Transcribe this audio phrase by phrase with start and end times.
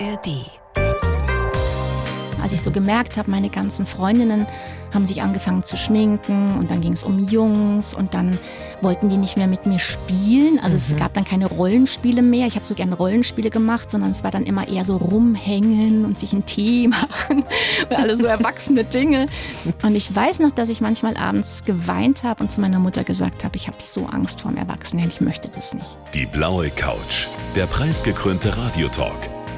[0.00, 0.46] ARD.
[2.40, 4.46] Als ich so gemerkt habe, meine ganzen Freundinnen
[4.94, 8.38] haben sich angefangen zu schminken und dann ging es um Jungs und dann
[8.80, 10.58] wollten die nicht mehr mit mir spielen.
[10.60, 10.94] Also mhm.
[10.94, 12.46] es gab dann keine Rollenspiele mehr.
[12.46, 16.18] Ich habe so gerne Rollenspiele gemacht, sondern es war dann immer eher so rumhängen und
[16.18, 17.44] sich einen Tee machen
[17.90, 19.26] und alle so erwachsene Dinge.
[19.82, 23.44] Und ich weiß noch, dass ich manchmal abends geweint habe und zu meiner Mutter gesagt
[23.44, 25.90] habe, ich habe so Angst vor dem Erwachsenen, ich möchte das nicht.
[26.14, 27.26] Die blaue Couch,
[27.56, 29.37] der preisgekrönte Radiotalk.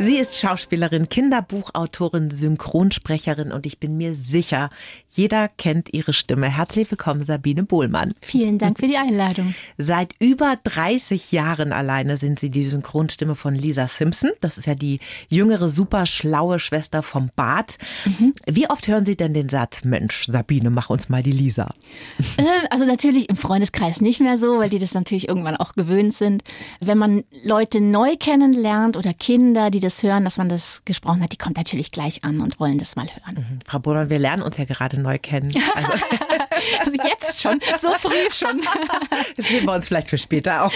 [0.00, 4.70] Sie ist Schauspielerin, Kinderbuchautorin, Synchronsprecherin und ich bin mir sicher,
[5.10, 6.48] jeder kennt ihre Stimme.
[6.48, 8.14] Herzlich willkommen, Sabine Bohlmann.
[8.22, 9.56] Vielen Dank für die Einladung.
[9.76, 14.30] Seit über 30 Jahren alleine sind Sie die Synchronstimme von Lisa Simpson.
[14.40, 17.78] Das ist ja die jüngere, super schlaue Schwester vom Bart.
[18.04, 18.34] Mhm.
[18.46, 21.74] Wie oft hören Sie denn den Satz, Mensch, Sabine, mach uns mal die Lisa?
[22.36, 26.14] Äh, also natürlich im Freundeskreis nicht mehr so, weil die das natürlich irgendwann auch gewöhnt
[26.14, 26.44] sind.
[26.78, 31.22] Wenn man Leute neu kennenlernt oder Kinder, die das das hören, dass man das gesprochen
[31.22, 33.36] hat, die kommt natürlich gleich an und wollen das mal hören.
[33.36, 33.58] Mhm.
[33.66, 35.52] Frau Bohler, wir lernen uns ja gerade neu kennen.
[36.58, 38.60] Also, also jetzt schon, so früh schon.
[39.36, 40.72] Das heben wir uns vielleicht für später auf.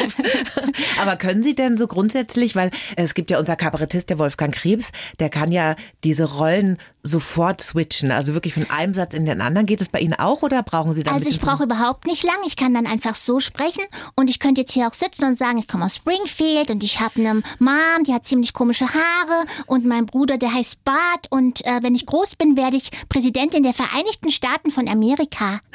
[1.01, 4.93] Aber können Sie denn so grundsätzlich, weil es gibt ja unser Kabarettist, der Wolfgang Krebs,
[5.19, 9.67] der kann ja diese Rollen sofort switchen, also wirklich von einem Satz in den anderen.
[9.67, 12.37] Geht es bei Ihnen auch oder brauchen Sie da Also ich brauche überhaupt nicht lang.
[12.47, 13.83] Ich kann dann einfach so sprechen
[14.15, 17.01] und ich könnte jetzt hier auch sitzen und sagen, ich komme aus Springfield und ich
[17.01, 19.02] habe eine Mom, die hat ziemlich komische Haare
[19.67, 23.63] und mein Bruder, der heißt Bart und äh, wenn ich groß bin, werde ich Präsidentin
[23.63, 25.61] der Vereinigten Staaten von Amerika.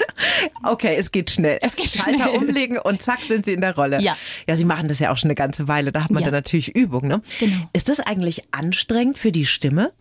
[0.64, 1.59] Okay, es geht schnell.
[1.61, 2.38] Es geht Schalter schnell.
[2.38, 4.02] umlegen und zack sind Sie in der Rolle.
[4.02, 4.17] Ja.
[4.47, 5.92] Ja, Sie machen das ja auch schon eine ganze Weile.
[5.92, 6.25] Da hat man ja.
[6.25, 7.07] dann natürlich Übung.
[7.07, 7.22] Ne?
[7.40, 7.56] Genau.
[7.74, 9.94] Ist das eigentlich anstrengend für die Stimme?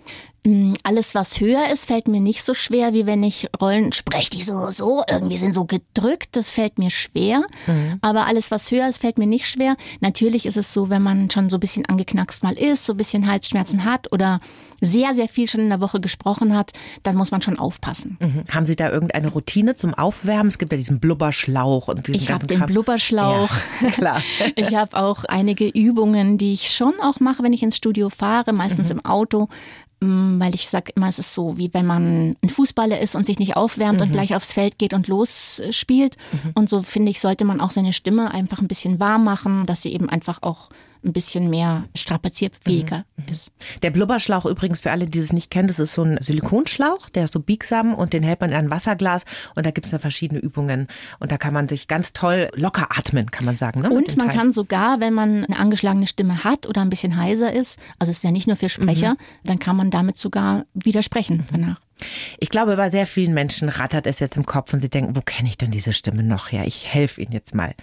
[0.47, 4.31] Mm, alles, was höher ist, fällt mir nicht so schwer, wie wenn ich Rollen spreche,
[4.31, 6.31] die so, so irgendwie sind so gedrückt.
[6.33, 7.43] Das fällt mir schwer.
[7.67, 7.99] Mhm.
[8.01, 9.77] Aber alles, was höher ist, fällt mir nicht schwer.
[10.01, 12.97] Natürlich ist es so, wenn man schon so ein bisschen angeknackst mal ist, so ein
[12.97, 14.41] bisschen Halsschmerzen hat oder
[14.81, 16.73] sehr, sehr viel schon in der Woche gesprochen hat,
[17.03, 18.19] dann muss man schon aufpassen.
[18.21, 18.45] Mhm.
[18.53, 20.49] Haben Sie da irgendeine Routine zum Aufwärmen?
[20.49, 23.51] Es gibt ja diesen Blubberschlauch und diesen Ich habe den Blubberschlauch.
[23.81, 24.23] Ja, klar.
[24.57, 28.53] ich habe auch einige Übungen, die ich schon auch mache, wenn ich ins Studio fahre,
[28.53, 29.01] meistens mhm.
[29.01, 29.49] im Auto.
[30.01, 33.25] Mm, weil ich sage immer, es ist so, wie wenn man ein Fußballer ist und
[33.25, 34.07] sich nicht aufwärmt mhm.
[34.07, 36.17] und gleich aufs Feld geht und losspielt.
[36.33, 36.51] Mhm.
[36.55, 39.83] Und so finde ich, sollte man auch seine Stimme einfach ein bisschen warm machen, dass
[39.83, 40.69] sie eben einfach auch
[41.07, 43.25] ein bisschen mehr strapazierfähiger mhm.
[43.25, 43.33] mhm.
[43.33, 43.53] ist.
[43.83, 47.25] Der Blubberschlauch übrigens für alle, die es nicht kennen, das ist so ein Silikonschlauch, der
[47.25, 49.25] ist so biegsam und den hält man in ein Wasserglas
[49.55, 50.89] und da gibt es dann verschiedene Übungen
[51.21, 53.81] und da kann man sich ganz toll locker atmen, kann man sagen.
[53.81, 54.37] Ne, und man Teil.
[54.37, 58.19] kann sogar, wenn man eine angeschlagene Stimme hat oder ein bisschen heiser ist, also es
[58.19, 59.19] ist ja nicht nur für Sprecher, mhm.
[59.45, 61.81] dann kann man damit sogar widersprechen danach.
[62.39, 65.21] Ich glaube, bei sehr vielen Menschen rattert es jetzt im Kopf und sie denken, wo
[65.21, 66.67] kenne ich denn diese Stimme noch her?
[66.67, 67.75] Ich helfe Ihnen jetzt mal.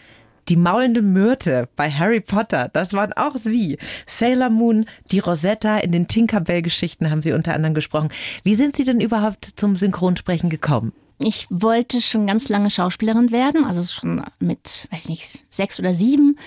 [0.49, 3.77] Die maulende Myrte bei Harry Potter, das waren auch Sie.
[4.05, 8.09] Sailor Moon, die Rosetta, in den Tinkerbell-Geschichten haben Sie unter anderem gesprochen.
[8.43, 10.93] Wie sind Sie denn überhaupt zum Synchronsprechen gekommen?
[11.19, 16.37] Ich wollte schon ganz lange Schauspielerin werden, also schon mit, weiß nicht, sechs oder sieben.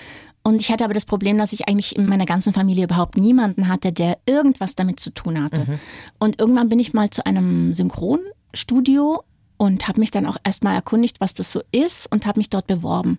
[0.43, 3.67] Und ich hatte aber das Problem, dass ich eigentlich in meiner ganzen Familie überhaupt niemanden
[3.67, 5.61] hatte, der irgendwas damit zu tun hatte.
[5.61, 5.79] Mhm.
[6.19, 9.23] Und irgendwann bin ich mal zu einem Synchronstudio
[9.57, 12.67] und habe mich dann auch erstmal erkundigt, was das so ist und habe mich dort
[12.67, 13.17] beworben.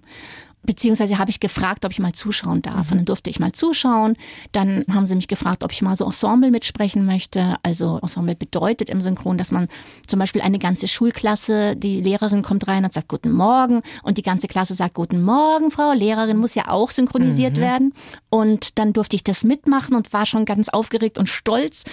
[0.69, 2.89] Beziehungsweise habe ich gefragt, ob ich mal zuschauen darf.
[2.89, 2.93] Mhm.
[2.93, 4.17] Und dann durfte ich mal zuschauen.
[4.53, 7.57] Dann haben sie mich gefragt, ob ich mal so Ensemble mitsprechen möchte.
[7.63, 9.69] Also Ensemble bedeutet im Synchron, dass man
[10.07, 14.23] zum Beispiel eine ganze Schulklasse, die Lehrerin kommt rein und sagt Guten Morgen und die
[14.23, 17.63] ganze Klasse sagt Guten Morgen, Frau Lehrerin, muss ja auch synchronisiert mhm.
[17.63, 17.95] werden.
[18.29, 21.85] Und dann durfte ich das mitmachen und war schon ganz aufgeregt und stolz.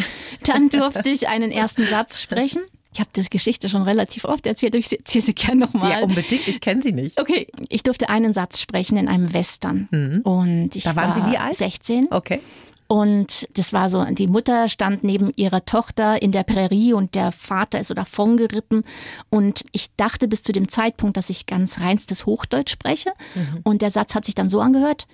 [0.43, 2.61] Dann durfte ich einen ersten Satz sprechen.
[2.95, 5.91] Ich habe das Geschichte schon relativ oft erzählt, ich erzähle sie gerne nochmal.
[5.91, 7.19] Ja, unbedingt, ich kenne sie nicht.
[7.19, 9.89] Okay, ich durfte einen Satz sprechen in einem Western.
[9.91, 10.21] Mhm.
[10.21, 11.57] Und ich da waren war Sie wie alt?
[11.57, 12.07] 16.
[12.09, 12.39] Okay.
[12.87, 17.33] Und das war so, die Mutter stand neben ihrer Tochter in der Prärie und der
[17.33, 18.83] Vater ist so davon geritten.
[19.29, 23.09] Und ich dachte bis zu dem Zeitpunkt, dass ich ganz reinstes Hochdeutsch spreche.
[23.33, 23.59] Mhm.
[23.63, 25.05] Und der Satz hat sich dann so angehört,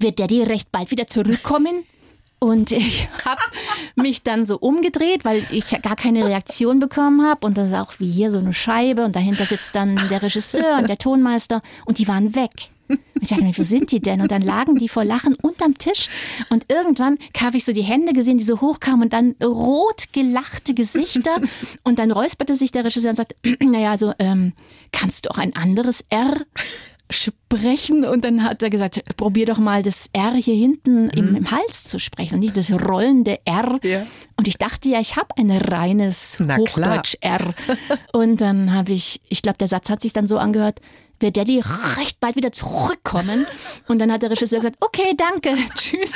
[0.00, 1.84] wird Daddy recht bald wieder zurückkommen?
[2.40, 3.40] Und ich habe
[3.94, 7.46] mich dann so umgedreht, weil ich gar keine Reaktion bekommen habe.
[7.46, 9.04] Und das ist auch wie hier so eine Scheibe.
[9.04, 11.62] Und dahinter sitzt dann der Regisseur und der Tonmeister.
[11.84, 12.50] Und die waren weg.
[12.88, 14.20] Und ich dachte mir, wo sind die denn?
[14.20, 16.08] Und dann lagen die vor Lachen unterm Tisch.
[16.48, 20.74] Und irgendwann habe ich so die Hände gesehen, die so hochkamen und dann rot gelachte
[20.74, 21.40] Gesichter.
[21.84, 24.54] Und dann räusperte sich der Regisseur und sagte, naja, also ähm,
[24.92, 26.34] kannst du auch ein anderes R
[27.10, 31.10] sprechen und dann hat er gesagt, probier doch mal das R hier hinten mhm.
[31.10, 33.78] im, im, Hals zu sprechen und nicht das rollende R.
[33.82, 34.06] Ja.
[34.36, 37.54] Und ich dachte ja, ich habe ein reines Hochdeutsch R.
[38.12, 40.80] und dann habe ich, ich glaube, der Satz hat sich dann so angehört,
[41.22, 41.62] wird Daddy
[41.96, 43.46] recht bald wieder zurückkommen.
[43.88, 46.14] Und dann hat der Regisseur gesagt, okay, danke, tschüss.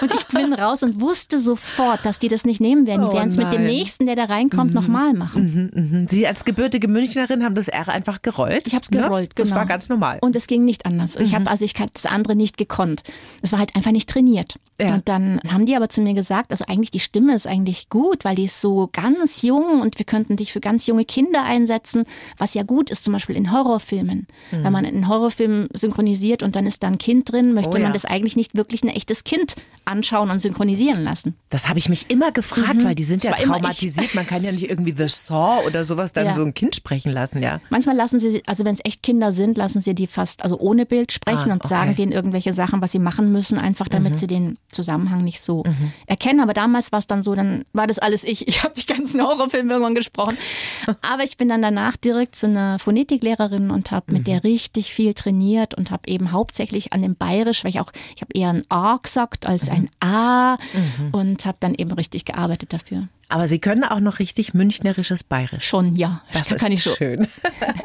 [0.00, 3.02] Und ich bin raus und wusste sofort, dass die das nicht nehmen werden.
[3.02, 4.80] Die oh werden es mit dem nächsten, der da reinkommt, mhm.
[4.80, 5.70] nochmal machen.
[5.74, 6.08] Mhm, mhm.
[6.08, 8.66] Sie als gebürtige Münchnerin haben das R einfach gerollt?
[8.66, 9.34] Ich habe es gerollt, ne?
[9.36, 9.68] Das war genau.
[9.68, 10.18] ganz normal.
[10.20, 11.16] Und es ging nicht anders.
[11.16, 11.48] Ich habe mhm.
[11.48, 13.02] also ich habe das andere nicht gekonnt.
[13.42, 14.56] Es war halt einfach nicht trainiert.
[14.78, 14.94] Ja.
[14.94, 18.24] Und dann haben die aber zu mir gesagt, also eigentlich die Stimme ist eigentlich gut,
[18.24, 22.04] weil die ist so ganz jung und wir könnten dich für ganz junge Kinder einsetzen,
[22.36, 24.26] was ja gut ist, zum Beispiel in Horrorfilmen.
[24.50, 24.64] Mhm.
[24.64, 27.92] Wenn man einen Horrorfilm synchronisiert und dann ist da ein Kind drin, möchte oh, man
[27.92, 31.36] das eigentlich nicht wirklich ein echtes Kind anschauen und synchronisieren lassen.
[31.50, 32.84] Das habe ich mich immer gefragt, mhm.
[32.84, 34.14] weil die sind das ja traumatisiert.
[34.14, 36.34] Man kann ja nicht irgendwie The Saw oder sowas dann ja.
[36.34, 37.60] so ein Kind sprechen lassen, ja.
[37.70, 40.86] Manchmal lassen sie, also wenn es echt Kinder sind, lassen sie die fast also ohne
[40.86, 41.68] Bild sprechen ah, und okay.
[41.68, 44.16] sagen denen irgendwelche Sachen, was sie machen müssen, einfach damit mhm.
[44.16, 45.92] sie den Zusammenhang nicht so mhm.
[46.06, 46.40] erkennen.
[46.40, 48.48] Aber damals war es dann so, dann war das alles ich.
[48.48, 50.36] Ich habe die ganzen Horrorfilme irgendwann gesprochen.
[51.02, 55.14] Aber ich bin dann danach direkt zu einer Phonetiklehrerin und habe mit der richtig viel
[55.14, 58.64] trainiert und habe eben hauptsächlich an dem Bayerisch, weil ich auch, ich habe eher ein
[58.68, 61.10] A gesagt als ein A mhm.
[61.12, 63.08] und habe dann eben richtig gearbeitet dafür.
[63.28, 65.66] Aber Sie können auch noch richtig münchnerisches Bayerisch.
[65.66, 66.22] Schon, ja.
[66.32, 66.94] Das kann, ist ich so.
[66.94, 67.26] schön.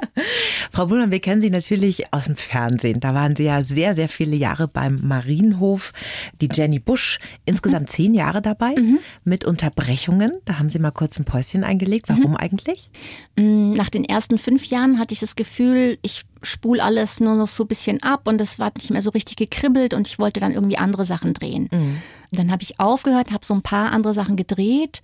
[0.71, 2.99] Frau Bullmann, wir kennen Sie natürlich aus dem Fernsehen.
[2.99, 5.93] Da waren Sie ja sehr, sehr viele Jahre beim Marienhof.
[6.41, 7.91] Die Jenny Busch, insgesamt mhm.
[7.91, 8.99] zehn Jahre dabei, mhm.
[9.23, 10.31] mit Unterbrechungen.
[10.45, 12.09] Da haben Sie mal kurz ein Päuschen eingelegt.
[12.09, 12.37] Warum mhm.
[12.37, 12.91] eigentlich?
[13.35, 17.47] Mm, nach den ersten fünf Jahren hatte ich das Gefühl, ich spul alles nur noch
[17.47, 20.39] so ein bisschen ab und es war nicht mehr so richtig gekribbelt und ich wollte
[20.39, 21.69] dann irgendwie andere Sachen drehen.
[21.71, 22.01] Mhm.
[22.31, 25.01] Dann habe ich aufgehört, habe so ein paar andere Sachen gedreht,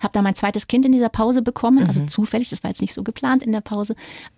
[0.00, 2.04] habe dann mein zweites Kind in dieser Pause bekommen, also mhm.
[2.04, 3.94] also zufällig, das war jetzt nicht so geplant in der Pause.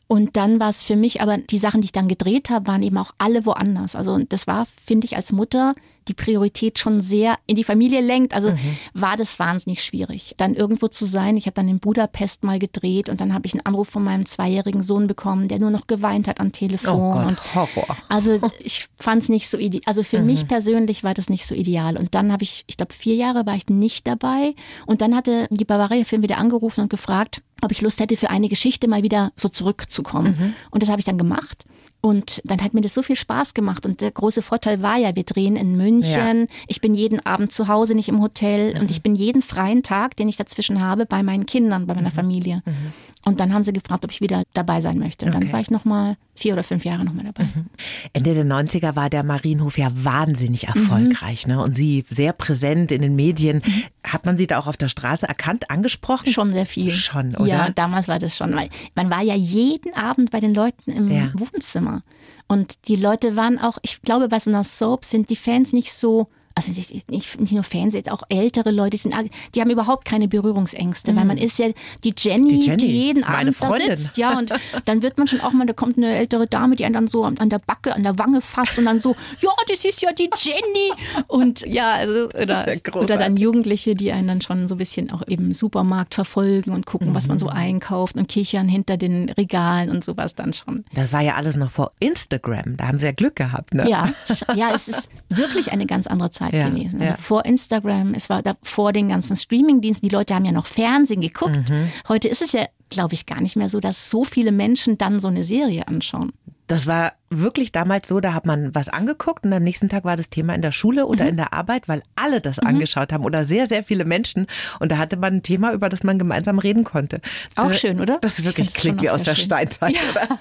[0.08, 2.82] Und dann war es für mich, aber die Sachen, die ich dann gedreht habe, waren
[2.82, 3.94] eben auch alle woanders.
[3.94, 5.74] Also das war, finde ich, als Mutter
[6.10, 8.34] die Priorität schon sehr in die Familie lenkt.
[8.34, 8.76] Also mhm.
[8.94, 11.36] war das wahnsinnig schwierig, dann irgendwo zu sein.
[11.36, 14.26] Ich habe dann in Budapest mal gedreht und dann habe ich einen Anruf von meinem
[14.26, 17.00] zweijährigen Sohn bekommen, der nur noch geweint hat am Telefon.
[17.00, 17.96] Oh Gott, und Horror.
[18.08, 19.82] Also ich fand es nicht so ideal.
[19.86, 20.26] Also für mhm.
[20.26, 21.96] mich persönlich war das nicht so ideal.
[21.96, 24.54] Und dann habe ich, ich glaube, vier Jahre war ich nicht dabei.
[24.86, 28.30] Und dann hatte die Bavaria Film wieder angerufen und gefragt, ob ich Lust hätte, für
[28.30, 30.36] eine Geschichte mal wieder so zurückzukommen.
[30.38, 30.54] Mhm.
[30.70, 31.66] Und das habe ich dann gemacht.
[32.02, 33.84] Und dann hat mir das so viel Spaß gemacht.
[33.84, 36.40] Und der große Vorteil war ja, wir drehen in München.
[36.40, 36.46] Ja.
[36.66, 38.74] Ich bin jeden Abend zu Hause, nicht im Hotel.
[38.74, 38.80] Mhm.
[38.80, 42.10] Und ich bin jeden freien Tag, den ich dazwischen habe, bei meinen Kindern, bei meiner
[42.10, 42.14] mhm.
[42.14, 42.62] Familie.
[42.64, 42.92] Mhm.
[43.22, 45.26] Und dann haben sie gefragt, ob ich wieder dabei sein möchte.
[45.26, 45.44] Und okay.
[45.44, 47.44] dann war ich nochmal vier oder fünf Jahre nochmal dabei.
[47.44, 47.66] Mhm.
[48.14, 51.46] Ende der 90er war der Marienhof ja wahnsinnig erfolgreich.
[51.46, 51.62] Ne?
[51.62, 53.62] Und Sie sehr präsent in den Medien.
[53.64, 53.82] Mhm.
[54.04, 56.32] Hat man Sie da auch auf der Straße erkannt, angesprochen?
[56.32, 56.92] Schon sehr viel.
[56.92, 57.46] Schon, oder?
[57.46, 58.54] Ja, damals war das schon.
[58.54, 61.30] Weil man war ja jeden Abend bei den Leuten im ja.
[61.34, 62.02] Wohnzimmer.
[62.48, 65.92] Und die Leute waren auch, ich glaube, bei so einer Soap sind die Fans nicht
[65.92, 69.14] so also nicht, nicht nur Fans, jetzt auch ältere Leute, die, sind,
[69.54, 71.16] die haben überhaupt keine Berührungsängste, mhm.
[71.16, 71.68] weil man ist ja
[72.04, 74.16] die Jenny, die, Jenny, die jeden Abend da sitzt.
[74.16, 74.52] Ja, und
[74.84, 77.24] dann wird man schon auch mal, da kommt eine ältere Dame, die einen dann so
[77.24, 80.28] an der Backe, an der Wange fasst und dann so, ja, das ist ja die
[80.36, 80.92] Jenny.
[81.28, 85.10] Und ja, also, oder, ja oder dann Jugendliche, die einen dann schon so ein bisschen
[85.10, 87.14] auch im Supermarkt verfolgen und gucken, mhm.
[87.14, 87.52] was man so mhm.
[87.52, 90.84] einkauft und kichern hinter den Regalen und sowas dann schon.
[90.94, 93.88] Das war ja alles noch vor Instagram, da haben sie ja Glück gehabt, ne?
[93.88, 94.12] Ja,
[94.54, 96.39] ja, es ist wirklich eine ganz andere Zeit.
[96.40, 97.00] Zeit ja, gewesen.
[97.00, 97.16] Also ja.
[97.18, 100.08] vor Instagram, es war da vor den ganzen Streamingdiensten.
[100.08, 101.70] Die Leute haben ja noch Fernsehen geguckt.
[101.70, 101.90] Mhm.
[102.08, 105.20] Heute ist es ja, glaube ich, gar nicht mehr so, dass so viele Menschen dann
[105.20, 106.32] so eine Serie anschauen.
[106.66, 110.16] Das war wirklich damals so, da hat man was angeguckt und am nächsten Tag war
[110.16, 111.30] das Thema in der Schule oder mhm.
[111.30, 112.68] in der Arbeit, weil alle das mhm.
[112.68, 114.46] angeschaut haben oder sehr, sehr viele Menschen.
[114.78, 117.20] Und da hatte man ein Thema, über das man gemeinsam reden konnte.
[117.56, 118.18] Auch schön, oder?
[118.20, 119.46] Das wirklich klingt wie aus der schön.
[119.46, 120.00] Steinzeit, ja.
[120.12, 120.38] oder?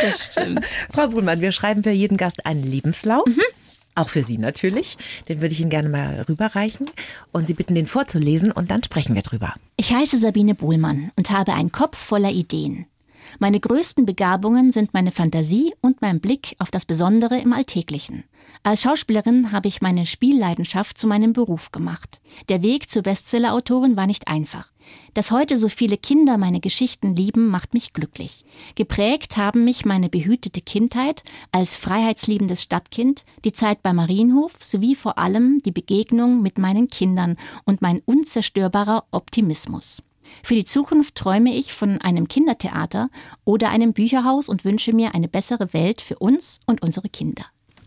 [0.00, 0.64] das stimmt.
[0.92, 3.26] Frau Brunmann, wir schreiben für jeden Gast einen Lebenslauf.
[3.26, 3.42] Mhm.
[3.94, 4.96] Auch für Sie natürlich.
[5.28, 6.86] Den würde ich Ihnen gerne mal rüberreichen
[7.30, 9.54] und Sie bitten, den vorzulesen und dann sprechen wir drüber.
[9.76, 12.86] Ich heiße Sabine Bohlmann und habe einen Kopf voller Ideen.
[13.38, 18.24] Meine größten Begabungen sind meine Fantasie und mein Blick auf das Besondere im Alltäglichen.
[18.62, 22.20] Als Schauspielerin habe ich meine Spielleidenschaft zu meinem Beruf gemacht.
[22.48, 24.72] Der Weg zur Bestsellerautorin war nicht einfach.
[25.14, 28.44] Dass heute so viele Kinder meine Geschichten lieben, macht mich glücklich.
[28.74, 35.18] Geprägt haben mich meine behütete Kindheit als freiheitsliebendes Stadtkind, die Zeit bei Marienhof sowie vor
[35.18, 40.02] allem die Begegnung mit meinen Kindern und mein unzerstörbarer Optimismus.
[40.42, 43.08] Für die Zukunft träume ich von einem Kindertheater
[43.44, 47.44] oder einem Bücherhaus und wünsche mir eine bessere Welt für uns und unsere Kinder.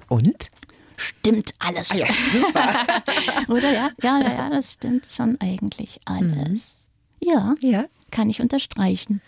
[0.08, 0.50] Und?
[0.98, 1.92] Stimmt alles.
[1.92, 2.74] Ah ja, super.
[3.54, 6.90] oder ja, ja, ja, ja, das stimmt schon eigentlich alles.
[7.20, 7.86] Ja, ja.
[8.12, 9.22] kann ich unterstreichen.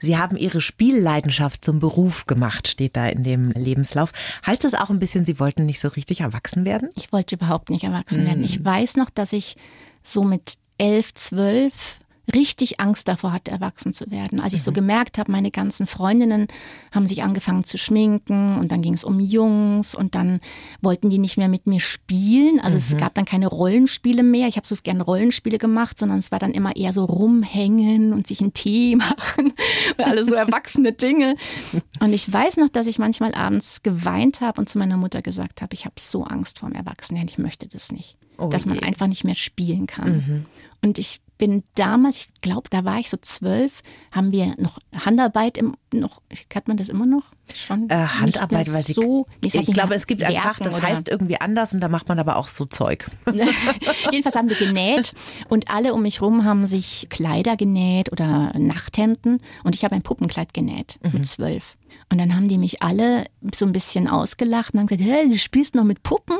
[0.00, 4.12] Sie haben Ihre Spielleidenschaft zum Beruf gemacht, steht da in dem Lebenslauf.
[4.46, 6.90] Heißt das auch ein bisschen, Sie wollten nicht so richtig erwachsen werden?
[6.94, 8.44] Ich wollte überhaupt nicht erwachsen werden.
[8.44, 9.56] Ich weiß noch, dass ich
[10.04, 12.00] so mit elf, zwölf
[12.34, 14.40] richtig Angst davor hatte, erwachsen zu werden.
[14.40, 16.48] Als ich so gemerkt habe, meine ganzen Freundinnen
[16.92, 20.40] haben sich angefangen zu schminken und dann ging es um Jungs und dann
[20.80, 22.60] wollten die nicht mehr mit mir spielen.
[22.60, 24.48] Also es gab dann keine Rollenspiele mehr.
[24.48, 28.26] Ich habe so gerne Rollenspiele gemacht, sondern es war dann immer eher so rumhängen und
[28.26, 29.52] sich einen Tee machen
[29.96, 31.36] und alle so erwachsene Dinge.
[32.00, 35.62] Und ich weiß noch, dass ich manchmal abends geweint habe und zu meiner Mutter gesagt
[35.62, 38.16] habe, ich habe so Angst vor dem Erwachsenwerden, ich möchte das nicht.
[38.38, 38.82] Oh dass man je.
[38.82, 40.46] einfach nicht mehr spielen kann.
[40.80, 45.56] Und ich bin damals, ich glaube, da war ich so zwölf, haben wir noch Handarbeit
[45.56, 46.20] im, noch,
[46.54, 47.22] hat man das immer noch?
[47.54, 48.92] Schon Äh, Handarbeit, weil Sie.
[48.92, 52.08] so, ich nicht glaube, es gibt ein Fach, das heißt irgendwie anders und da macht
[52.08, 53.08] man aber auch so Zeug.
[54.10, 55.14] Jedenfalls haben wir genäht
[55.48, 60.02] und alle um mich rum haben sich Kleider genäht oder Nachthemden und ich habe ein
[60.02, 61.76] Puppenkleid genäht mit zwölf.
[62.10, 65.38] Und dann haben die mich alle so ein bisschen ausgelacht und haben gesagt, hey, du
[65.38, 66.38] spielst noch mit Puppen?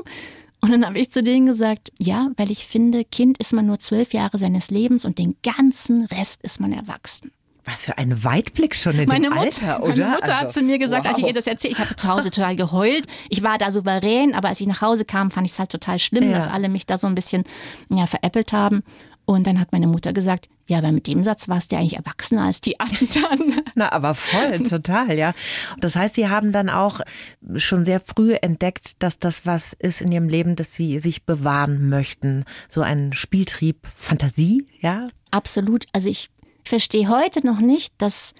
[0.61, 3.79] Und dann habe ich zu denen gesagt, ja, weil ich finde, Kind ist man nur
[3.79, 7.31] zwölf Jahre seines Lebens und den ganzen Rest ist man erwachsen.
[7.65, 9.95] Was für ein Weitblick schon in Meine dem Mutter, Alter, oder?
[10.05, 11.29] meine Mutter hat Also, zu mir gesagt, als ich wow.
[11.31, 13.07] ihr das erzählt, ich habe zu Hause total geheult.
[13.29, 15.99] Ich war da souverän, aber als ich nach Hause kam, fand ich es halt total
[15.99, 16.37] schlimm, Ja.
[16.37, 17.45] dass alle mich da so ein bisschen
[17.93, 18.83] ja, veräppelt haben.
[19.29, 21.99] Und dann hat meine Mutter gesagt, ja, aber mit dem Satz warst du ja eigentlich
[21.99, 22.81] erwachsener als die
[23.21, 23.61] anderen.
[23.75, 25.35] Na, aber voll, total, ja.
[25.79, 27.03] Das heißt, Sie haben dann auch
[27.57, 31.91] schon sehr früh entdeckt, dass das was ist in Ihrem Leben, dass Sie sich bewahren
[31.91, 32.47] möchten.
[32.71, 35.09] So ein Spieltrieb, Fantasie, ja?
[35.31, 35.85] Absolut.
[35.93, 36.31] Also ich
[36.65, 38.33] verstehe heute noch nicht, dass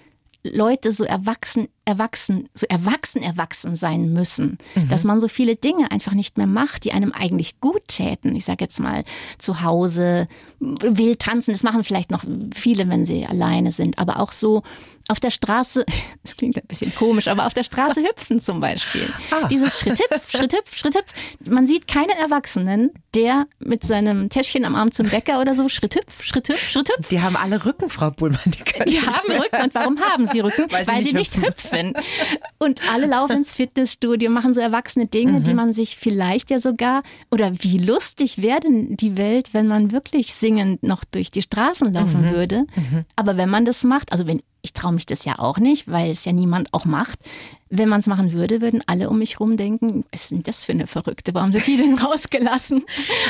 [0.43, 6.13] Leute so erwachsen, erwachsen, so erwachsen, erwachsen sein müssen, dass man so viele Dinge einfach
[6.13, 8.35] nicht mehr macht, die einem eigentlich gut täten.
[8.35, 9.03] Ich sage jetzt mal
[9.39, 10.27] zu Hause
[10.59, 14.61] wild tanzen, das machen vielleicht noch viele, wenn sie alleine sind, aber auch so
[15.09, 15.85] auf der Straße,
[16.23, 19.11] das klingt ein bisschen komisch, aber auf der Straße hüpfen zum Beispiel.
[19.31, 19.47] Ah.
[19.47, 21.11] Dieses Schritthüpf, Schritthüpf, Schritthüpf.
[21.45, 26.23] Man sieht keinen Erwachsenen, der mit seinem Täschchen am Arm zum Bäcker oder so Schritthüpf,
[26.23, 27.07] Schritthüpf, Schritthüpf.
[27.09, 28.39] Die haben alle Rücken, Frau Buhlmann.
[28.45, 29.31] Die, Die nicht haben.
[29.31, 29.63] Rücken.
[29.63, 30.65] Und warum haben sie Rücken?
[30.69, 31.93] Weil Weil, sie sie, nicht nicht hüpfen.
[32.59, 35.43] Und alle laufen ins Fitnessstudio, machen so erwachsene Dinge, Mhm.
[35.43, 39.91] die man sich vielleicht ja sogar, oder wie lustig wäre denn die Welt, wenn man
[39.91, 42.31] wirklich singend noch durch die Straßen laufen Mhm.
[42.31, 42.65] würde.
[43.15, 46.11] Aber wenn man das macht, also wenn ich traue mich das ja auch nicht, weil
[46.11, 47.19] es ja niemand auch macht.
[47.71, 50.65] Wenn man es machen würde, würden alle um mich rum denken, was ist denn das
[50.65, 51.35] für eine Verrückte?
[51.35, 52.83] Warum sind die denn rausgelassen?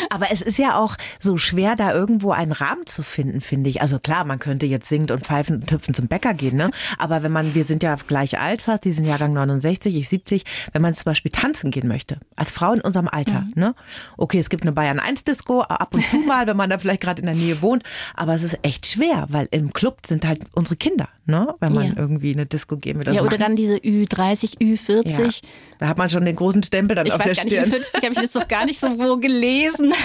[0.09, 3.81] Aber es ist ja auch so schwer, da irgendwo einen Rahmen zu finden, finde ich.
[3.81, 6.71] Also klar, man könnte jetzt singend und pfeifend und hüpfen zum Bäcker gehen, ne?
[6.97, 10.45] Aber wenn man, wir sind ja gleich alt fast, die sind Jahrgang 69, ich 70,
[10.71, 13.75] wenn man zum Beispiel tanzen gehen möchte, als Frau in unserem Alter, ne?
[14.17, 17.01] Okay, es gibt eine Bayern 1 Disco, ab und zu mal, wenn man da vielleicht
[17.01, 17.83] gerade in der Nähe wohnt,
[18.15, 21.53] aber es ist echt schwer, weil im Club sind halt unsere Kinder, ne?
[21.59, 21.93] Wenn man Ja.
[21.97, 23.07] irgendwie eine Disco gehen will.
[23.13, 23.39] Ja, oder machen.
[23.39, 25.19] dann diese Ü30, Ü40.
[25.43, 25.49] Ja.
[25.79, 27.81] Da hat man schon den großen Stempel dann Ich auf der weiß gar nicht, Stirn.
[27.81, 29.93] Ü50 habe ich jetzt noch gar nicht so wo gelesen.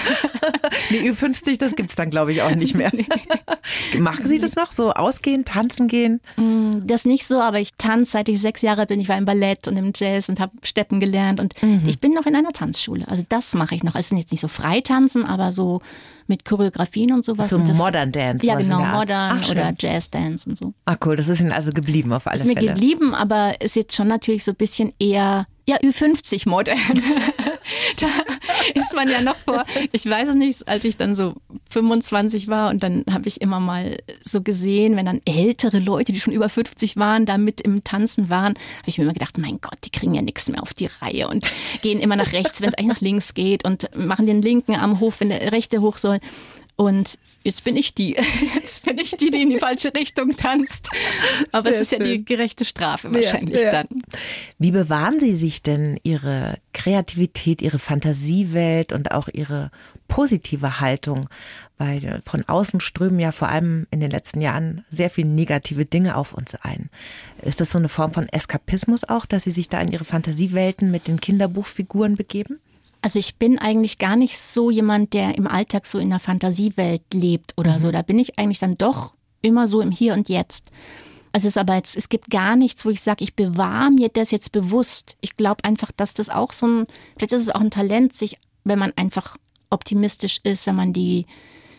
[0.89, 2.91] Nee, Ü50, das gibt's dann, glaube ich, auch nicht mehr.
[3.99, 4.71] Machen Sie das noch?
[4.71, 6.21] So ausgehen, tanzen gehen?
[6.85, 8.99] Das nicht so, aber ich tanze seit ich sechs Jahre bin.
[8.99, 11.83] Ich war im Ballett und im Jazz und habe Steppen gelernt und Mhm.
[11.87, 13.07] ich bin noch in einer Tanzschule.
[13.07, 13.95] Also das mache ich noch.
[13.95, 15.81] Es ist jetzt nicht so frei tanzen, aber so
[16.27, 17.49] mit Choreografien und sowas.
[17.49, 18.79] So und das, Modern Dance, Ja, genau.
[18.83, 19.73] Modern Ach, oder.
[19.77, 20.73] Jazz Dance und so.
[20.85, 22.73] Ah, cool, das ist Ihnen also geblieben auf alle Ist mir Fälle.
[22.73, 26.77] geblieben, aber ist jetzt schon natürlich so ein bisschen eher, ja, Ü50 modern.
[27.99, 28.07] da
[28.73, 31.33] ist man ja noch vor, ich weiß es nicht, als ich dann so
[31.69, 36.19] 25 war und dann habe ich immer mal so gesehen, wenn dann ältere Leute, die
[36.19, 39.59] schon über 50 waren, da mit im Tanzen waren, habe ich mir immer gedacht, mein
[39.61, 41.49] Gott, die kriegen ja nichts mehr auf die Reihe und
[41.81, 44.99] gehen immer nach rechts, wenn es eigentlich nach links geht und machen den linken am
[44.99, 46.19] Hof, wenn der rechte hoch soll.
[46.77, 48.17] Und jetzt bin ich die.
[48.55, 50.89] Jetzt bin ich die, die in die falsche Richtung tanzt.
[51.51, 52.07] Aber Sehr es ist ja schön.
[52.07, 53.71] die gerechte Strafe wahrscheinlich ja.
[53.71, 53.87] dann.
[54.59, 59.71] Wie bewahren Sie sich denn Ihre Kreativität, Ihre Fantasiewelt und auch Ihre
[60.07, 61.29] positive Haltung,
[61.77, 66.15] weil von außen strömen ja vor allem in den letzten Jahren sehr viele negative Dinge
[66.17, 66.89] auf uns ein.
[67.41, 70.91] Ist das so eine Form von Eskapismus auch, dass Sie sich da in Ihre Fantasiewelten
[70.91, 72.59] mit den Kinderbuchfiguren begeben?
[73.05, 77.03] Also ich bin eigentlich gar nicht so jemand, der im Alltag so in der Fantasiewelt
[77.13, 77.79] lebt oder mhm.
[77.79, 77.91] so.
[77.91, 80.71] Da bin ich eigentlich dann doch immer so im Hier und Jetzt.
[81.31, 84.09] Also es ist aber jetzt, es gibt gar nichts, wo ich sage, ich bewahre mir
[84.09, 85.17] das jetzt bewusst.
[85.21, 88.39] Ich glaube einfach, dass das auch so ein, vielleicht ist es auch ein Talent, sich,
[88.63, 89.37] wenn man einfach
[89.69, 91.27] optimistisch ist, wenn man die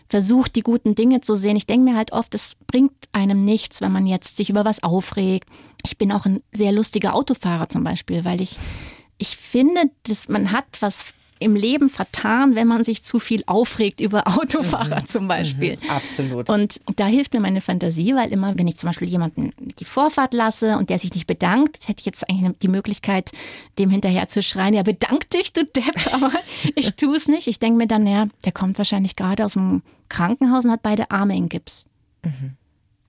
[0.07, 1.57] versucht, die guten Dinge zu sehen.
[1.57, 4.81] Ich denke mir halt oft, es bringt einem nichts, wenn man jetzt sich über was
[4.81, 5.49] aufregt.
[5.83, 8.55] Ich bin auch ein sehr lustiger Autofahrer zum Beispiel, weil ich,
[9.17, 14.01] ich finde, dass man hat was im Leben vertan, wenn man sich zu viel aufregt
[14.01, 15.05] über Autofahrer mhm.
[15.05, 15.77] zum Beispiel.
[15.81, 15.89] Mhm.
[15.89, 16.49] Absolut.
[16.49, 20.33] Und da hilft mir meine Fantasie, weil immer, wenn ich zum Beispiel jemanden die Vorfahrt
[20.33, 23.31] lasse und der sich nicht bedankt, hätte ich jetzt eigentlich die Möglichkeit,
[23.79, 26.31] dem hinterher zu schreien, ja, bedank dich, du Depp, aber
[26.75, 27.47] ich tue es nicht.
[27.47, 31.11] Ich denke mir dann, ja, der kommt wahrscheinlich gerade aus dem Krankenhaus und hat beide
[31.11, 31.87] Arme in Gips.
[32.23, 32.57] Mhm.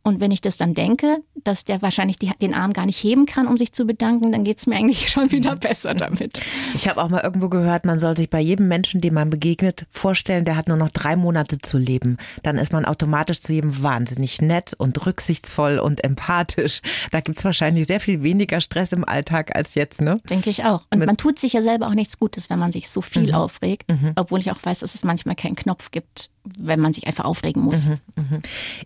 [0.03, 3.25] Und wenn ich das dann denke, dass der wahrscheinlich die, den Arm gar nicht heben
[3.25, 6.41] kann, um sich zu bedanken, dann geht es mir eigentlich schon wieder besser damit.
[6.75, 9.87] Ich habe auch mal irgendwo gehört, man soll sich bei jedem Menschen, dem man begegnet,
[9.89, 12.19] vorstellen, der hat nur noch drei Monate zu leben.
[12.43, 16.83] Dann ist man automatisch zu jedem wahnsinnig nett und rücksichtsvoll und empathisch.
[17.11, 20.21] Da gibt es wahrscheinlich sehr viel weniger Stress im Alltag als jetzt, ne?
[20.29, 20.83] Denke ich auch.
[20.91, 23.29] Und Mit man tut sich ja selber auch nichts Gutes, wenn man sich so viel
[23.29, 23.35] mhm.
[23.35, 23.91] aufregt.
[23.91, 24.13] Mhm.
[24.17, 26.29] Obwohl ich auch weiß, dass es manchmal keinen Knopf gibt,
[26.59, 27.89] wenn man sich einfach aufregen muss.
[27.89, 28.41] Mhm, mh.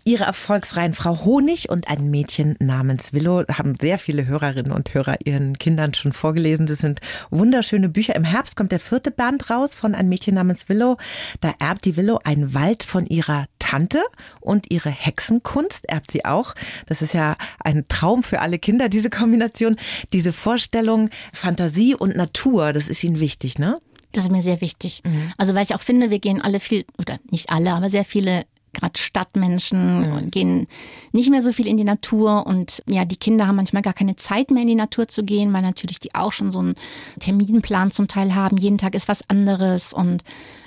[0.04, 5.16] Ihre erfolgsreihen Frau Honig und ein Mädchen namens Willow haben sehr viele Hörerinnen und Hörer
[5.24, 6.66] ihren Kindern schon vorgelesen.
[6.66, 8.16] Das sind wunderschöne Bücher.
[8.16, 10.96] Im Herbst kommt der vierte Band raus von ein Mädchen namens Willow.
[11.40, 14.02] Da erbt die Willow einen Wald von ihrer Tante
[14.40, 16.54] und ihre Hexenkunst erbt sie auch.
[16.86, 19.76] Das ist ja ein Traum für alle Kinder, diese Kombination,
[20.12, 23.76] diese Vorstellung Fantasie und Natur, das ist ihnen wichtig, ne?
[24.12, 25.02] Das ist mir sehr wichtig.
[25.04, 25.32] Mhm.
[25.38, 28.42] Also weil ich auch finde, wir gehen alle viel, oder nicht alle, aber sehr viele
[28.72, 30.30] gerade Stadtmenschen mhm.
[30.30, 30.66] gehen
[31.12, 34.16] nicht mehr so viel in die Natur und ja, die Kinder haben manchmal gar keine
[34.16, 36.74] Zeit mehr in die Natur zu gehen, weil natürlich die auch schon so einen
[37.20, 38.56] Terminplan zum Teil haben.
[38.56, 40.24] Jeden Tag ist was anderes und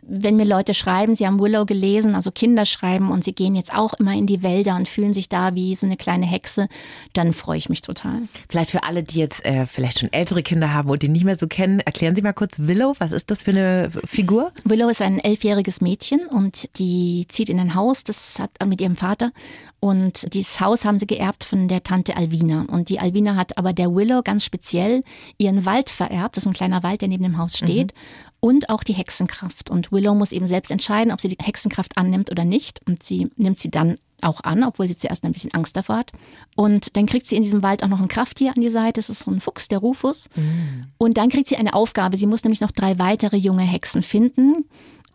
[0.07, 3.74] wenn mir Leute schreiben, sie haben Willow gelesen, also Kinder schreiben und sie gehen jetzt
[3.74, 6.67] auch immer in die Wälder und fühlen sich da wie so eine kleine Hexe,
[7.13, 8.24] dann freue ich mich total.
[8.50, 11.35] Vielleicht für alle, die jetzt äh, vielleicht schon ältere Kinder haben und die nicht mehr
[11.35, 12.93] so kennen, erklären Sie mal kurz Willow.
[13.00, 14.51] Was ist das für eine Figur?
[14.63, 18.95] Willow ist ein elfjähriges Mädchen und die zieht in ein Haus, das hat mit ihrem
[18.97, 19.31] Vater
[19.79, 22.65] und dieses Haus haben sie geerbt von der Tante Alvina.
[22.67, 25.03] Und die Alvina hat aber der Willow ganz speziell
[25.38, 26.38] ihren Wald vererbt.
[26.38, 27.93] Das ist ein kleiner Wald, der neben dem Haus steht.
[27.93, 29.71] Mhm und auch die Hexenkraft.
[29.71, 32.79] Und Willow muss eben selbst entscheiden, ob sie die Hexenkraft annimmt oder nicht.
[32.85, 36.11] Und sie nimmt sie dann auch an, obwohl sie zuerst ein bisschen Angst davor hat.
[36.55, 38.99] Und dann kriegt sie in diesem Wald auch noch ein Krafttier an die Seite.
[38.99, 40.29] Das ist so ein Fuchs, der Rufus.
[40.35, 40.85] Mhm.
[40.99, 42.17] Und dann kriegt sie eine Aufgabe.
[42.17, 44.65] Sie muss nämlich noch drei weitere junge Hexen finden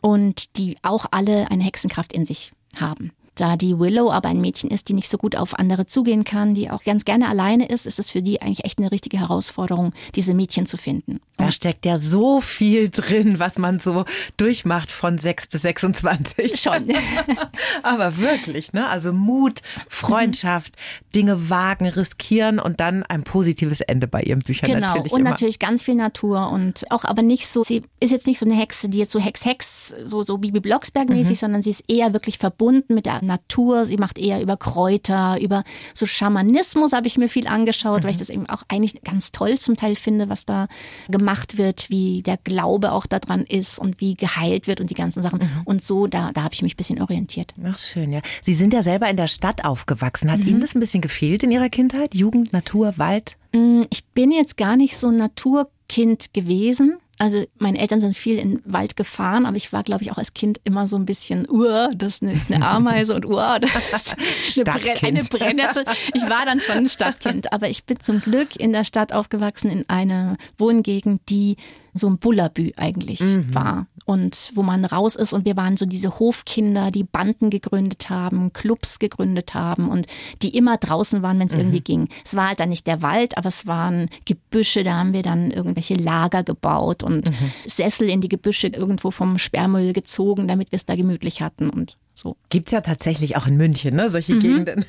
[0.00, 2.50] und die auch alle eine Hexenkraft in sich
[2.80, 3.12] haben.
[3.40, 6.52] Da die Willow aber ein Mädchen ist, die nicht so gut auf andere zugehen kann,
[6.52, 9.94] die auch ganz gerne alleine ist, ist es für die eigentlich echt eine richtige Herausforderung,
[10.14, 11.20] diese Mädchen zu finden.
[11.38, 14.04] Da steckt ja so viel drin, was man so
[14.36, 16.60] durchmacht von 6 bis 26.
[16.60, 16.88] Schon.
[17.82, 18.86] aber wirklich, ne?
[18.86, 20.74] Also Mut, Freundschaft,
[21.14, 24.88] Dinge wagen, riskieren und dann ein positives Ende bei ihren Büchern genau.
[24.88, 25.12] natürlich.
[25.12, 25.30] Und immer.
[25.30, 28.54] natürlich ganz viel Natur und auch aber nicht so, sie ist jetzt nicht so eine
[28.54, 31.36] Hexe, die jetzt so Hex-Hex, so, so Bibi Blocksberg-mäßig, mhm.
[31.36, 33.86] sondern sie ist eher wirklich verbunden mit der Natur.
[33.86, 35.62] Sie macht eher über Kräuter, über
[35.94, 38.04] so Schamanismus habe ich mir viel angeschaut, mhm.
[38.04, 38.20] weil ich mhm.
[38.20, 40.66] das eben auch eigentlich ganz toll zum Teil finde, was da
[41.08, 45.22] gemacht wird, wie der Glaube auch daran ist und wie geheilt wird und die ganzen
[45.22, 45.38] Sachen.
[45.38, 45.62] Mhm.
[45.64, 47.54] Und so, da, da habe ich mich ein bisschen orientiert.
[47.64, 48.20] Ach, schön, ja.
[48.42, 50.30] Sie sind ja selber in der Stadt aufgewachsen.
[50.30, 50.48] Hat mhm.
[50.48, 52.14] Ihnen das ein bisschen gefehlt in Ihrer Kindheit?
[52.14, 53.36] Jugend, Natur, Wald?
[53.52, 56.98] Mm, ich bin jetzt gar nicht so ein Naturkind gewesen.
[57.20, 60.16] Also meine Eltern sind viel in den Wald gefahren, aber ich war, glaube ich, auch
[60.16, 64.16] als Kind immer so ein bisschen, uh, das ist eine Ameise und uh, das ist
[64.56, 65.84] eine, Brenn, eine Brennnessel.
[66.14, 69.70] Ich war dann schon ein Stadtkind, aber ich bin zum Glück in der Stadt aufgewachsen,
[69.70, 71.56] in einer Wohngegend, die
[71.94, 73.54] so ein Bullabü eigentlich mhm.
[73.54, 73.86] war.
[74.04, 78.52] Und wo man raus ist und wir waren so diese Hofkinder, die Banden gegründet haben,
[78.52, 80.06] Clubs gegründet haben und
[80.42, 81.60] die immer draußen waren, wenn es mhm.
[81.60, 82.08] irgendwie ging.
[82.24, 85.50] Es war halt dann nicht der Wald, aber es waren Gebüsche, da haben wir dann
[85.50, 87.52] irgendwelche Lager gebaut und mhm.
[87.66, 91.96] Sessel in die Gebüsche irgendwo vom Sperrmüll gezogen, damit wir es da gemütlich hatten und
[92.20, 92.36] so.
[92.50, 94.40] Gibt es ja tatsächlich auch in München, ne, solche mhm.
[94.40, 94.84] Gegenden.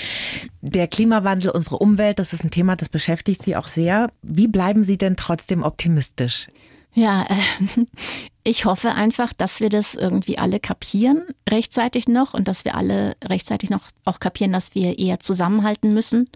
[0.62, 4.10] Der Klimawandel, unsere Umwelt, das ist ein Thema, das beschäftigt Sie auch sehr.
[4.22, 6.48] Wie bleiben Sie denn trotzdem optimistisch?
[6.94, 7.84] Ja, äh,
[8.44, 13.16] ich hoffe einfach, dass wir das irgendwie alle kapieren, rechtzeitig noch, und dass wir alle
[13.22, 16.28] rechtzeitig noch auch kapieren, dass wir eher zusammenhalten müssen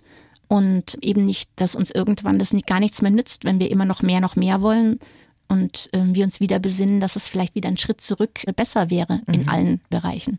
[0.48, 4.02] und eben nicht, dass uns irgendwann das gar nichts mehr nützt, wenn wir immer noch
[4.02, 5.00] mehr, noch mehr wollen,
[5.48, 9.20] und äh, wir uns wieder besinnen, dass es vielleicht wieder ein Schritt zurück besser wäre
[9.30, 9.48] in Mhm.
[9.48, 10.38] allen Bereichen.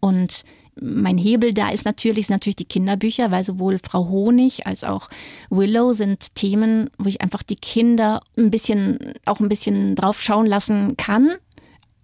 [0.00, 0.44] Und
[0.80, 5.10] mein Hebel da ist natürlich, sind natürlich die Kinderbücher, weil sowohl Frau Honig als auch
[5.50, 10.46] Willow sind Themen, wo ich einfach die Kinder ein bisschen, auch ein bisschen drauf schauen
[10.46, 11.32] lassen kann,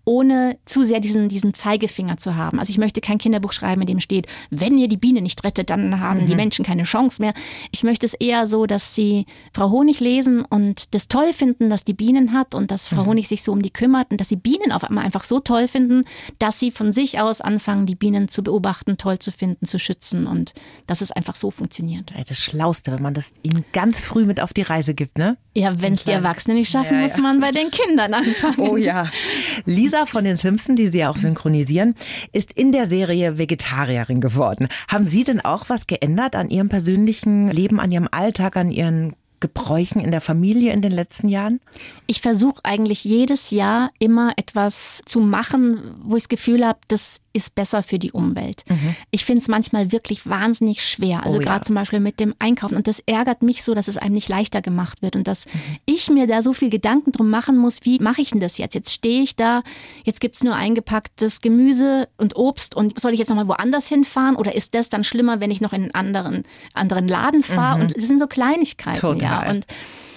[0.06, 2.60] ohne zu sehr diesen, diesen Zeigefinger zu haben.
[2.60, 5.68] Also ich möchte kein Kinderbuch schreiben, in dem steht, wenn ihr die Biene nicht rettet,
[5.68, 7.34] dann haben die Menschen keine Chance mehr.
[7.72, 11.82] Ich möchte es eher so, dass sie Frau Honig lesen und das toll finden, dass
[11.84, 14.36] die Bienen hat und dass Frau Honig sich so um die kümmert und dass sie
[14.36, 16.04] Bienen auf einmal einfach so toll finden,
[16.38, 20.28] dass sie von sich aus anfangen, die Bienen zu beobachten, toll zu finden, zu schützen
[20.28, 20.54] und
[20.86, 22.12] dass es einfach so funktioniert.
[22.28, 25.36] Das Schlauste, wenn man das ihnen ganz früh mit auf die Reise gibt, ne?
[25.56, 27.22] Ja, wenn es die Erwachsenen nicht schaffen, Ja, muss ja.
[27.22, 28.58] man bei den Kindern anfangen.
[28.58, 29.10] Oh ja.
[29.64, 31.94] Lisa von den Simpsons, die Sie ja auch synchronisieren,
[32.32, 34.68] ist in der Serie Vegetarierin geworden.
[34.88, 39.14] Haben Sie denn auch was geändert an Ihrem persönlichen Leben, an Ihrem Alltag, an Ihren
[39.40, 41.60] Gebräuchen in der Familie in den letzten Jahren?
[42.06, 47.20] Ich versuche eigentlich jedes Jahr immer etwas zu machen, wo ich das Gefühl habe, das
[47.36, 48.64] ist besser für die Umwelt.
[49.10, 51.22] Ich finde es manchmal wirklich wahnsinnig schwer.
[51.22, 51.36] Also Mhm.
[51.36, 51.52] Oh ja.
[51.52, 52.76] gerade zum Beispiel mit dem Einkaufen.
[52.76, 55.44] Und das ärgert mich so, dass es einem nicht leichter gemacht wird und dass
[55.84, 58.74] ich mir da so viel Gedanken drum machen muss, wie mache ich denn das jetzt?
[58.74, 59.62] Jetzt stehe ich da,
[60.04, 64.36] jetzt gibt's nur eingepacktes Gemüse und Obst und soll ich jetzt nochmal woanders hinfahren?
[64.36, 67.80] Oder ist das dann schlimmer, wenn ich noch in einen anderen, anderen Laden fahre?
[67.82, 68.96] Und es sind so Kleinigkeiten.
[68.96, 69.12] Ja.
[69.12, 69.54] Total.
[69.56, 69.66] Und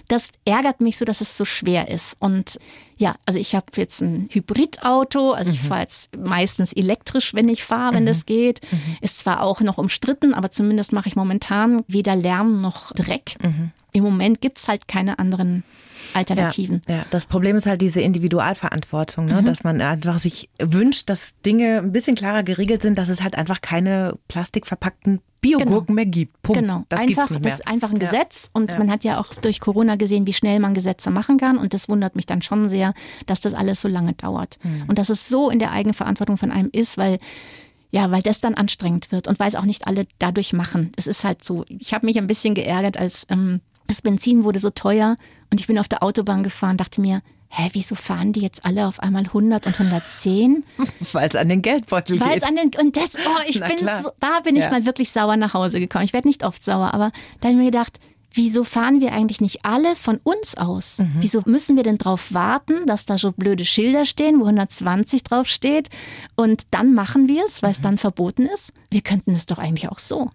[0.10, 2.18] das ärgert mich so, dass es so schwer ist.
[2.20, 2.60] Und
[2.98, 7.64] ja, also ich habe jetzt ein Hybridauto, also ich fahre jetzt meistens elektrisch, wenn ich
[7.64, 8.60] fahre, wenn das geht.
[9.02, 13.38] Ist zwar auch noch umstritten, aber zumindest mache ich momentan weder Lärm noch Dreck.
[13.94, 15.64] Im Moment gibt's halt keine anderen
[16.14, 16.82] Alternativen.
[16.88, 19.44] Ja, ja, das Problem ist halt diese Individualverantwortung, ne?
[19.44, 23.36] dass man einfach sich wünscht, dass Dinge ein bisschen klarer geregelt sind, dass es halt
[23.36, 26.42] einfach keine plastikverpackten Biogurken mehr gibt.
[26.42, 26.62] Punkt.
[26.62, 27.50] Genau, Das einfach, gibt's nicht mehr.
[27.52, 28.06] das ist einfach ein Ja.
[28.08, 28.78] Gesetz und Ja.
[28.80, 31.88] man hat ja auch durch Corona gesehen, wie schnell man Gesetze machen kann und das
[31.88, 32.94] wundert mich dann schon sehr,
[33.26, 34.84] dass das alles so lange dauert Hm.
[34.88, 37.20] und dass es so in der Eigenverantwortung von einem ist, weil
[37.92, 40.92] ja, weil das dann anstrengend wird und weil es auch nicht alle dadurch machen.
[40.96, 41.66] Es ist halt so.
[41.70, 45.18] Ich habe mich ein bisschen geärgert, als ähm, das Benzin wurde so teuer
[45.52, 48.88] und ich bin auf der Autobahn gefahren, dachte mir, hä, wieso fahren die jetzt alle
[48.88, 50.64] auf einmal 100 und 110?
[51.14, 52.44] Weil es an den Geldbeutel Weil geht.
[52.44, 54.70] es an den und das oh, ich bin so, da bin ich Ja.
[54.70, 56.06] mal wirklich sauer nach Hause gekommen.
[56.06, 58.00] Ich werde nicht oft sauer, aber da habe ich mir gedacht,
[58.32, 61.00] wieso fahren wir eigentlich nicht alle von uns aus?
[61.00, 61.14] Mhm.
[61.22, 65.48] Wieso müssen wir denn drauf warten, dass da so blöde Schilder stehen, wo 120 drauf
[65.48, 65.90] steht
[66.36, 67.66] und dann machen wir es, Mhm.
[67.66, 68.72] weil es dann verboten ist?
[68.92, 70.30] Wir könnten es doch eigentlich auch so.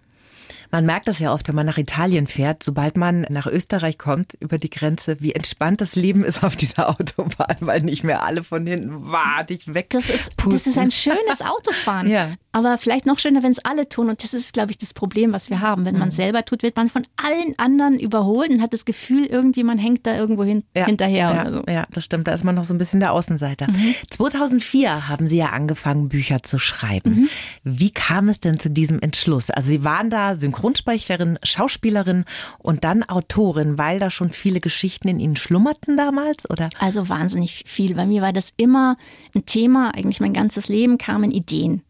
[0.74, 4.34] Man merkt das ja oft, wenn man nach Italien fährt, sobald man nach Österreich kommt,
[4.40, 8.42] über die Grenze, wie entspannt das Leben ist auf dieser Autobahn, weil nicht mehr alle
[8.42, 9.90] von hinten wahr dich weg.
[9.90, 12.08] Das ist, das ist ein schönes Autofahren.
[12.14, 12.30] Ja.
[12.52, 14.08] Aber vielleicht noch schöner, wenn es alle tun.
[14.08, 15.84] Und das ist, glaube ich, das Problem, was wir haben.
[15.84, 19.26] Wenn man es selber tut, wird man von allen anderen überholt und hat das Gefühl,
[19.26, 21.62] irgendwie man hängt da irgendwo hin, Ja, hinterher ja, so.
[21.68, 22.28] Ja, das stimmt.
[22.28, 23.66] Da ist man noch so ein bisschen der Außenseiter.
[24.10, 27.28] 2004 haben Sie ja angefangen, Bücher zu schreiben.
[27.64, 29.50] Wie kam es denn zu diesem Entschluss?
[29.50, 32.24] Also Sie waren da Synchronsprecherin, Schauspielerin
[32.58, 36.70] und dann Autorin, weil da schon viele Geschichten in Ihnen schlummerten damals, oder?
[36.78, 37.94] Also wahnsinnig viel.
[37.94, 38.96] Bei mir war das immer
[39.34, 39.92] ein Thema.
[39.94, 41.82] Eigentlich mein ganzes Leben kamen Ideen.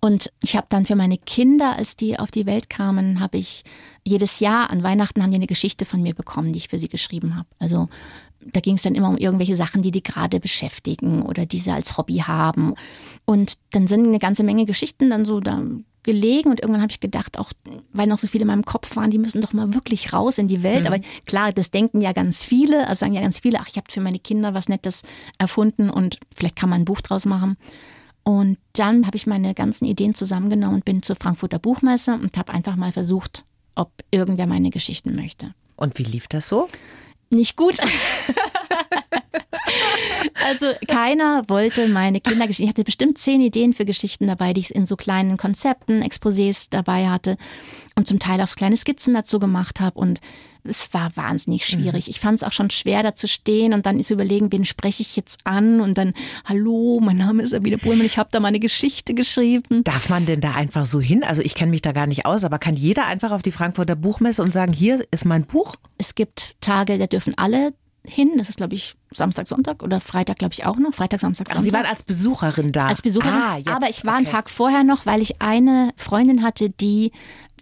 [0.00, 3.64] Und ich habe dann für meine Kinder, als die auf die Welt kamen, habe ich
[4.02, 6.88] jedes Jahr an Weihnachten haben die eine Geschichte von mir bekommen, die ich für sie
[6.88, 7.48] geschrieben habe.
[7.58, 7.88] Also
[8.40, 11.70] da ging es dann immer um irgendwelche Sachen, die die gerade beschäftigen oder die sie
[11.70, 12.74] als Hobby haben.
[13.26, 15.62] Und dann sind eine ganze Menge Geschichten dann so da
[16.02, 17.52] gelegen und irgendwann habe ich gedacht, auch
[17.92, 20.48] weil noch so viele in meinem Kopf waren, die müssen doch mal wirklich raus in
[20.48, 20.86] die Welt.
[20.86, 23.90] Aber klar, das denken ja ganz viele, also sagen ja ganz viele, ach, ich habe
[23.90, 25.02] für meine Kinder was Nettes
[25.38, 27.56] erfunden und vielleicht kann man ein Buch draus machen.
[28.24, 32.52] Und dann habe ich meine ganzen Ideen zusammengenommen und bin zur Frankfurter Buchmesse und habe
[32.52, 35.54] einfach mal versucht, ob irgendwer meine Geschichten möchte.
[35.76, 36.68] Und wie lief das so?
[37.30, 37.78] Nicht gut.
[40.44, 42.64] Also keiner wollte meine Kindergeschichten.
[42.64, 46.66] Ich hatte bestimmt zehn Ideen für Geschichten dabei, die ich in so kleinen Konzepten, Exposés
[46.70, 47.36] dabei hatte
[47.94, 49.98] und zum Teil auch so kleine Skizzen dazu gemacht habe.
[49.98, 50.20] Und
[50.64, 52.08] es war wahnsinnig schwierig.
[52.08, 55.02] Ich fand es auch schon schwer, da zu stehen und dann ist überlegen, wen spreche
[55.02, 58.60] ich jetzt an und dann, hallo, mein Name ist Abida Buhlmann, ich habe da meine
[58.60, 59.82] Geschichte geschrieben.
[59.84, 61.24] Darf man denn da einfach so hin?
[61.24, 63.96] Also ich kenne mich da gar nicht aus, aber kann jeder einfach auf die Frankfurter
[63.96, 65.74] Buchmesse und sagen, hier ist mein Buch?
[65.98, 67.74] Es gibt Tage, da dürfen alle
[68.06, 68.32] hin.
[68.36, 70.92] Das ist, glaube ich, Samstag, Sonntag oder Freitag, glaube ich, auch noch.
[70.94, 71.70] Freitag, Samstag, Also Sonntag.
[71.82, 72.86] Sie waren als Besucherin da.
[72.86, 73.32] als Besucherin.
[73.34, 74.36] Ah, jetzt, aber ich war einen okay.
[74.36, 77.12] Tag vorher noch, weil ich eine Freundin hatte, die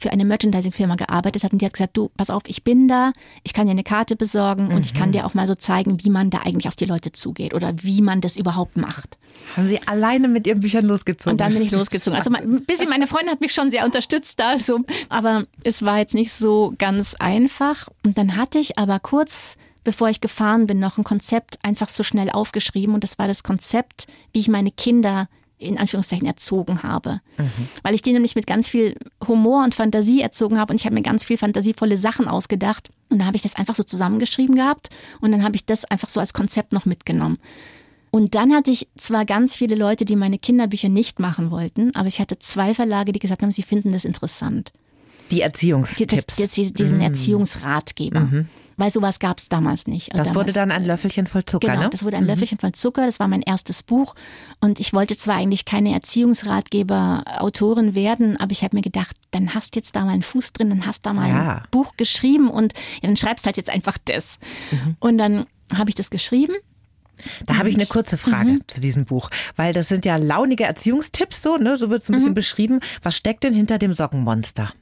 [0.00, 3.12] für eine Merchandising-Firma gearbeitet hat und die hat gesagt, du, pass auf, ich bin da,
[3.42, 4.98] ich kann dir eine Karte besorgen und ich Mhm.
[4.98, 7.74] kann dir auch mal so zeigen, wie man da eigentlich auf die Leute zugeht oder
[7.82, 9.18] wie man das überhaupt macht.
[9.58, 11.32] Haben Sie alleine mit Ihren Büchern losgezogen?
[11.32, 12.16] Und dann bin ich losgezogen.
[12.16, 15.98] Also ein bisschen, meine Freundin hat mich schon sehr unterstützt da, so, aber es war
[15.98, 17.88] jetzt nicht so ganz einfach.
[18.02, 22.02] Und dann hatte ich aber kurz bevor ich gefahren bin, noch ein Konzept einfach so
[22.02, 22.94] schnell aufgeschrieben.
[22.94, 25.28] Und das war das Konzept, wie ich meine Kinder
[25.60, 27.20] in Anführungszeichen erzogen habe.
[27.36, 27.68] Mhm.
[27.82, 30.94] Weil ich die nämlich mit ganz viel Humor und Fantasie erzogen habe und ich habe
[30.94, 32.90] mir ganz viel fantasievolle Sachen ausgedacht.
[33.10, 34.88] Und da habe ich das einfach so zusammengeschrieben gehabt
[35.20, 37.38] und dann habe ich das einfach so als Konzept noch mitgenommen.
[38.10, 42.08] Und dann hatte ich zwar ganz viele Leute, die meine Kinderbücher nicht machen wollten, aber
[42.08, 44.72] ich hatte zwei Verlage, die gesagt haben, sie finden das interessant.
[45.30, 46.36] Die Erziehungstipps.
[46.36, 47.04] Das, das, diesen mhm.
[47.04, 48.20] Erziehungsratgeber.
[48.20, 48.48] Mhm.
[48.80, 50.12] Weil sowas gab es damals nicht.
[50.12, 51.90] Also das wurde dann ein Löffelchen voll Zucker, genau, ne?
[51.90, 52.30] das wurde ein mhm.
[52.30, 53.04] Löffelchen voll Zucker.
[53.04, 54.14] Das war mein erstes Buch.
[54.60, 59.76] Und ich wollte zwar eigentlich keine Erziehungsratgeber-Autorin werden, aber ich habe mir gedacht, dann hast
[59.76, 61.56] jetzt da mal einen Fuß drin, dann hast da mal ja.
[61.56, 64.38] ein Buch geschrieben und ja, dann schreibst halt jetzt einfach das.
[64.70, 64.96] Mhm.
[64.98, 65.44] Und dann
[65.76, 66.54] habe ich das geschrieben
[67.44, 68.62] da habe ich eine kurze Frage mhm.
[68.66, 71.76] zu diesem Buch, weil das sind ja launige Erziehungstipps, so, ne?
[71.76, 72.34] so wird es ein bisschen mhm.
[72.34, 72.80] beschrieben.
[73.02, 74.72] Was steckt denn hinter dem Sockenmonster?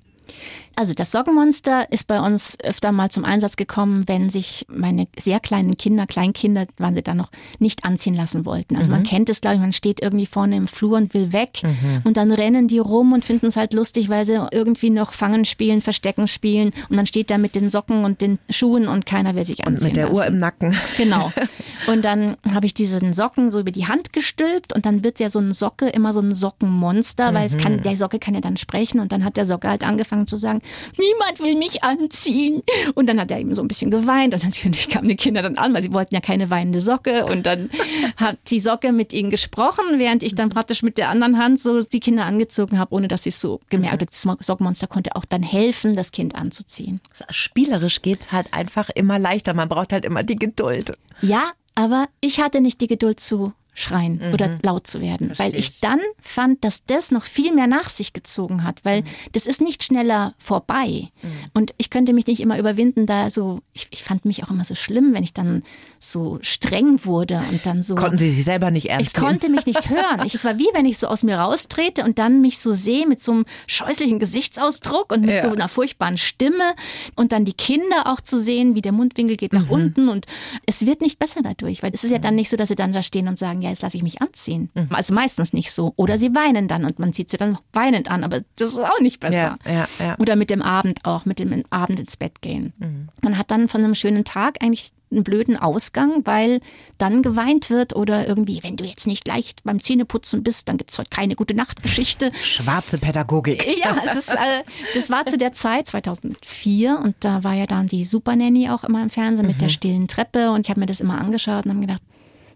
[0.78, 5.40] Also das Sockenmonster ist bei uns öfter mal zum Einsatz gekommen, wenn sich meine sehr
[5.40, 8.76] kleinen Kinder, Kleinkinder waren sie da noch, nicht anziehen lassen wollten.
[8.76, 8.98] Also mhm.
[8.98, 12.02] man kennt es, glaube ich, man steht irgendwie vorne im Flur und will weg mhm.
[12.04, 15.44] und dann rennen die rum und finden es halt lustig, weil sie irgendwie noch Fangen
[15.46, 19.34] spielen, Verstecken spielen und man steht da mit den Socken und den Schuhen und keiner
[19.34, 20.16] will sich anziehen Und mit der lassen.
[20.16, 20.76] Uhr im Nacken.
[20.96, 21.32] Genau.
[21.86, 25.30] Und dann habe ich diesen Socken so über die Hand gestülpt und dann wird ja
[25.30, 27.46] so ein Socke immer so ein Sockenmonster, weil mhm.
[27.46, 27.82] es kann, mhm.
[27.82, 30.60] der Socke kann ja dann sprechen und dann hat der Socke halt angefangen zu sagen,
[30.96, 32.62] niemand will mich anziehen.
[32.94, 35.58] Und dann hat er eben so ein bisschen geweint und natürlich kamen die Kinder dann
[35.58, 37.26] an, weil sie wollten ja keine weinende Socke.
[37.26, 37.70] Und dann
[38.16, 41.80] hat die Socke mit ihnen gesprochen, während ich dann praktisch mit der anderen Hand so
[41.80, 44.36] die Kinder angezogen habe, ohne dass sie es so gemerkt haben.
[44.38, 47.00] Das Sockenmonster konnte auch dann helfen, das Kind anzuziehen.
[47.30, 49.54] Spielerisch geht es halt einfach immer leichter.
[49.54, 50.92] Man braucht halt immer die Geduld.
[51.22, 54.34] Ja, aber ich hatte nicht die Geduld zu schreien mhm.
[54.34, 57.88] oder laut zu werden, Versteh weil ich dann fand, dass das noch viel mehr nach
[57.88, 59.06] sich gezogen hat, weil mhm.
[59.32, 61.08] das ist nicht schneller vorbei.
[61.22, 61.28] Mhm.
[61.54, 64.64] Und ich könnte mich nicht immer überwinden, da so, ich, ich, fand mich auch immer
[64.64, 65.62] so schlimm, wenn ich dann
[66.00, 67.94] so streng wurde und dann so.
[67.94, 69.28] Konnten Sie sich selber nicht ernst Ich nehmen?
[69.28, 70.22] konnte mich nicht hören.
[70.24, 73.06] Ich, es war wie wenn ich so aus mir raustrete und dann mich so sehe
[73.06, 75.40] mit so einem scheußlichen Gesichtsausdruck und mit ja.
[75.40, 76.74] so einer furchtbaren Stimme
[77.14, 79.70] und dann die Kinder auch zu sehen, wie der Mundwinkel geht nach mhm.
[79.70, 80.26] unten und
[80.66, 82.92] es wird nicht besser dadurch, weil es ist ja dann nicht so, dass sie dann
[82.92, 84.70] da stehen und sagen, ja, jetzt lasse ich mich anziehen.
[84.74, 84.88] Mhm.
[84.90, 85.92] Also meistens nicht so.
[85.96, 89.00] Oder sie weinen dann und man zieht sie dann weinend an, aber das ist auch
[89.00, 89.58] nicht besser.
[89.64, 90.18] Ja, ja, ja.
[90.18, 92.72] Oder mit dem Abend auch, mit dem Abend ins Bett gehen.
[92.78, 93.08] Mhm.
[93.22, 96.60] Man hat dann von einem schönen Tag eigentlich einen blöden Ausgang, weil
[96.98, 100.90] dann geweint wird oder irgendwie, wenn du jetzt nicht gleich beim Zähneputzen bist, dann gibt
[100.90, 102.30] es heute keine gute Nachtgeschichte.
[102.42, 103.66] Schwarze Pädagogik.
[103.78, 108.04] Ja, ist, äh, das war zu der Zeit, 2004, und da war ja dann die
[108.04, 109.52] Super Nanny auch immer im Fernsehen mhm.
[109.52, 112.02] mit der stillen Treppe und ich habe mir das immer angeschaut und habe gedacht,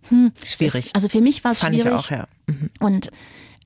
[0.08, 0.86] hm, schwierig.
[0.86, 1.86] Ist, also für mich war es schwierig.
[1.86, 2.28] Ich auch, ja.
[2.46, 2.70] Mhm.
[2.80, 3.10] Und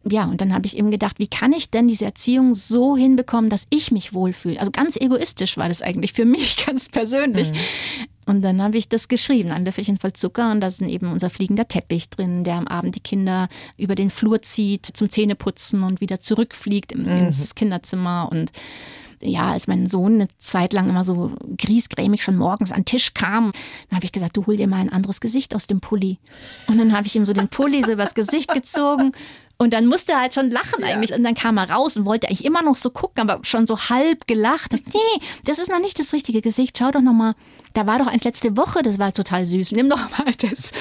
[0.08, 3.50] ja, und dann habe ich eben gedacht, wie kann ich denn diese Erziehung so hinbekommen,
[3.50, 4.58] dass ich mich wohlfühle?
[4.60, 7.50] Also ganz egoistisch war das eigentlich für mich ganz persönlich.
[7.50, 7.56] Mhm.
[8.26, 11.30] Und dann habe ich das geschrieben, ein Löffelchen voll Zucker und da sind eben unser
[11.30, 16.00] fliegender Teppich drin, der am Abend die Kinder über den Flur zieht zum Zähneputzen und
[16.00, 17.08] wieder zurückfliegt mhm.
[17.08, 18.52] ins Kinderzimmer und
[19.26, 23.14] ja, als mein Sohn eine Zeit lang immer so griesgrämig schon morgens an den Tisch
[23.14, 23.52] kam,
[23.88, 26.18] dann habe ich gesagt, du hol dir mal ein anderes Gesicht aus dem Pulli.
[26.68, 29.12] Und dann habe ich ihm so den Pulli so übers Gesicht gezogen
[29.58, 30.88] und dann musste er halt schon lachen ja.
[30.88, 31.14] eigentlich.
[31.14, 33.78] Und dann kam er raus und wollte eigentlich immer noch so gucken, aber schon so
[33.78, 34.72] halb gelacht.
[34.72, 36.76] Das, nee, das ist noch nicht das richtige Gesicht.
[36.78, 37.34] Schau doch noch mal.
[37.72, 39.72] Da war doch eins letzte Woche, das war total süß.
[39.72, 40.72] Nimm doch mal das.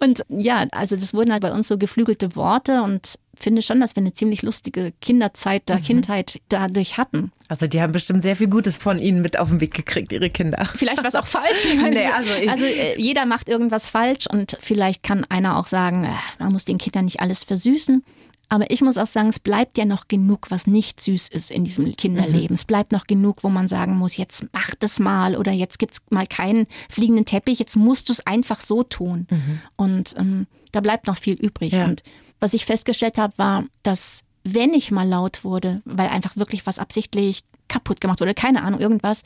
[0.00, 3.96] Und ja, also das wurden halt bei uns so geflügelte Worte und finde schon, dass
[3.96, 5.82] wir eine ziemlich lustige Kinderzeit der mhm.
[5.82, 7.32] Kindheit dadurch hatten.
[7.48, 10.30] Also die haben bestimmt sehr viel Gutes von Ihnen mit auf den Weg gekriegt, Ihre
[10.30, 10.68] Kinder.
[10.74, 11.66] Vielleicht war es auch falsch.
[11.76, 16.10] nee, also, also äh, jeder macht irgendwas falsch und vielleicht kann einer auch sagen, äh,
[16.38, 18.02] man muss den Kindern nicht alles versüßen.
[18.48, 21.64] Aber ich muss auch sagen, es bleibt ja noch genug, was nicht süß ist in
[21.64, 22.50] diesem Kinderleben.
[22.50, 22.54] Mhm.
[22.54, 26.02] Es bleibt noch genug, wo man sagen muss, jetzt mach das mal oder jetzt gibt's
[26.10, 29.26] mal keinen fliegenden Teppich, jetzt musst du es einfach so tun.
[29.30, 29.60] Mhm.
[29.76, 31.72] Und ähm, da bleibt noch viel übrig.
[31.72, 31.86] Ja.
[31.86, 32.04] Und
[32.40, 36.78] was ich festgestellt habe, war, dass wenn ich mal laut wurde, weil einfach wirklich was
[36.78, 39.22] absichtlich kaputt gemacht wurde, keine Ahnung, irgendwas,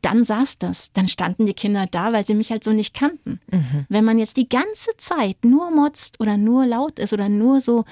[0.00, 0.92] dann saß das.
[0.92, 3.40] Dann standen die Kinder da, weil sie mich halt so nicht kannten.
[3.50, 3.86] Mhm.
[3.88, 7.84] Wenn man jetzt die ganze Zeit nur motzt oder nur laut ist oder nur so,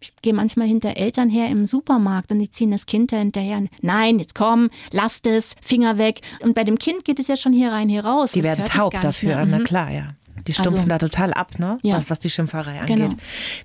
[0.00, 3.62] ich gehe manchmal hinter Eltern her im Supermarkt und die ziehen das Kind da hinterher.
[3.82, 6.20] Nein, jetzt komm, lasst es, Finger weg.
[6.40, 8.32] Und bei dem Kind geht es ja schon hier rein, hier raus.
[8.32, 9.64] Die werden taub dafür, na mhm.
[9.64, 10.14] klar, ja.
[10.46, 11.78] Die stumpfen also, da total ab, ne?
[11.82, 11.96] Ja.
[11.96, 12.96] Was, was die Schimpferei angeht.
[12.96, 13.08] Genau.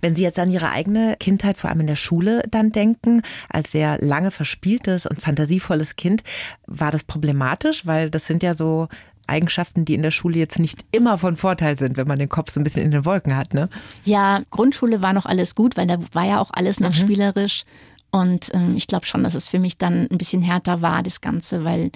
[0.02, 3.72] Wenn Sie jetzt an Ihre eigene Kindheit, vor allem in der Schule, dann denken, als
[3.72, 6.24] sehr lange verspieltes und fantasievolles Kind,
[6.68, 7.86] war das problematisch?
[7.86, 8.88] Weil das sind ja so
[9.28, 12.52] Eigenschaften, die in der Schule jetzt nicht immer von Vorteil sind, wenn man den Kopf
[12.52, 13.70] so ein bisschen in den Wolken hat, ne?
[14.04, 16.96] Ja, Grundschule war noch alles gut, weil da war ja auch alles noch mhm.
[16.96, 17.64] spielerisch.
[18.12, 21.22] Und ähm, ich glaube schon, dass es für mich dann ein bisschen härter war, das
[21.22, 21.92] Ganze, weil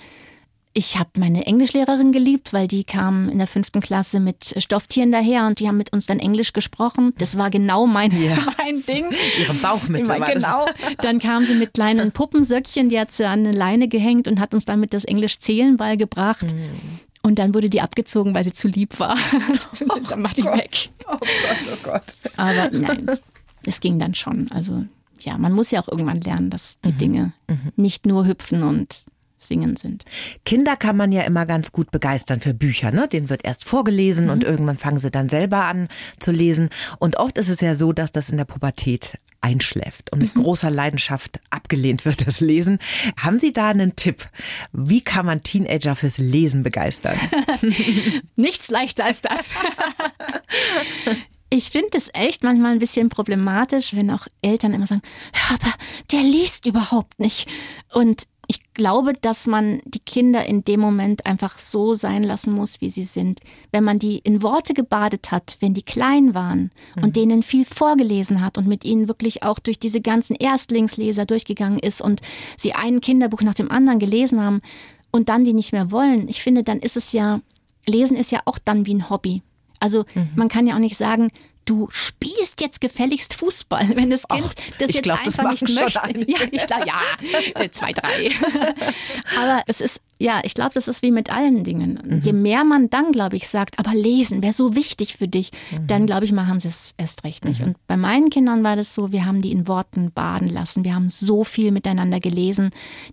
[0.74, 5.48] Ich habe meine Englischlehrerin geliebt, weil die kam in der fünften Klasse mit Stofftieren daher
[5.48, 7.14] und die haben mit uns dann Englisch gesprochen.
[7.18, 8.38] Das war genau mein, ja.
[8.58, 9.06] mein Ding.
[9.40, 10.68] Ihre Bauchmütze war Genau.
[11.00, 14.54] Dann kam sie mit kleinen Puppensöckchen, die hat sie an eine Leine gehängt und hat
[14.54, 16.54] uns damit das Englisch Zählen beigebracht.
[16.54, 17.00] Mhm.
[17.24, 19.18] Und dann wurde die abgezogen, weil sie zu lieb war.
[19.82, 20.58] Oh dann war die Gott.
[20.58, 20.90] weg.
[21.08, 22.04] Oh Gott, oh Gott.
[22.38, 23.10] Aber nein,
[23.66, 24.50] es ging dann schon.
[24.52, 24.86] Also
[25.20, 26.98] ja, man muss ja auch irgendwann lernen, dass die mhm.
[26.98, 27.72] Dinge mhm.
[27.76, 29.06] nicht nur hüpfen und
[29.40, 30.06] singen sind.
[30.46, 32.92] Kinder kann man ja immer ganz gut begeistern für Bücher.
[32.92, 33.08] Ne?
[33.08, 34.32] Denen wird erst vorgelesen mhm.
[34.32, 35.88] und irgendwann fangen sie dann selber an
[36.20, 36.70] zu lesen.
[37.00, 40.44] Und oft ist es ja so, dass das in der Pubertät einschläft und mit mhm.
[40.44, 42.80] großer Leidenschaft abgelehnt wird, das Lesen.
[43.18, 44.28] Haben Sie da einen Tipp?
[44.74, 47.18] Wie kann man Teenager fürs Lesen begeistern?
[48.36, 49.54] Nichts leichter als das.
[51.50, 55.02] Ich finde es echt manchmal ein bisschen problematisch, wenn auch Eltern immer sagen,
[55.50, 55.72] aber
[56.12, 57.50] der liest überhaupt nicht.
[57.92, 62.82] Und ich glaube, dass man die Kinder in dem Moment einfach so sein lassen muss,
[62.82, 63.42] wie sie sind.
[63.72, 67.04] Wenn man die in Worte gebadet hat, wenn die klein waren mhm.
[67.04, 71.78] und denen viel vorgelesen hat und mit ihnen wirklich auch durch diese ganzen Erstlingsleser durchgegangen
[71.78, 72.22] ist und
[72.58, 74.62] sie ein Kinderbuch nach dem anderen gelesen haben
[75.12, 77.42] und dann die nicht mehr wollen, ich finde, dann ist es ja,
[77.86, 79.44] Lesen ist ja auch dann wie ein Hobby.
[79.80, 80.30] Also mhm.
[80.36, 81.30] man kann ja auch nicht sagen,
[81.70, 85.80] du spielst jetzt gefälligst Fußball, wenn das Kind Ach, das jetzt glaub, einfach das nicht
[85.80, 86.32] möchte.
[86.32, 87.02] Ja, ich glaub, ja,
[87.56, 88.32] äh, zwei, drei.
[89.38, 91.98] Aber es ist ja, ich glaube, das ist wie mit allen Dingen.
[92.04, 92.20] Mhm.
[92.20, 95.88] Je mehr man dann, glaube ich, sagt, aber lesen wäre so wichtig für dich, mhm.
[95.88, 97.62] dann, glaube ich, machen sie es erst recht nicht.
[97.62, 97.68] Mhm.
[97.68, 100.84] Und bei meinen Kindern war das so, wir haben die in Worten baden lassen.
[100.84, 102.72] Wir haben so viel miteinander gelesen.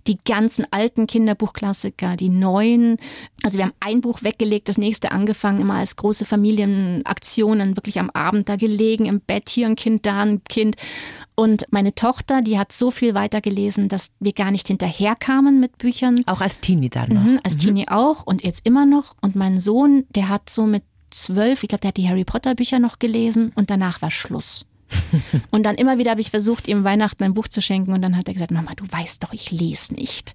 [0.08, 2.96] Die ganzen alten Kinderbuchklassiker, die neuen.
[3.44, 8.10] Also wir haben ein Buch weggelegt, das nächste angefangen, immer als große Familienaktionen, wirklich am
[8.10, 10.74] Abend da gelegen, im Bett, hier ein Kind, da ein Kind.
[11.38, 16.22] Und meine Tochter, die hat so viel weitergelesen, dass wir gar nicht hinterherkamen mit Büchern.
[16.24, 17.22] Auch als Teenie dann noch.
[17.22, 17.60] Mhm, als mhm.
[17.60, 19.14] Teenie auch und jetzt immer noch.
[19.20, 22.54] Und mein Sohn, der hat so mit zwölf, ich glaube, der hat die Harry Potter
[22.54, 24.64] Bücher noch gelesen und danach war Schluss.
[25.50, 28.16] und dann immer wieder habe ich versucht, ihm Weihnachten ein Buch zu schenken und dann
[28.16, 30.32] hat er gesagt, Mama, du weißt doch, ich lese nicht.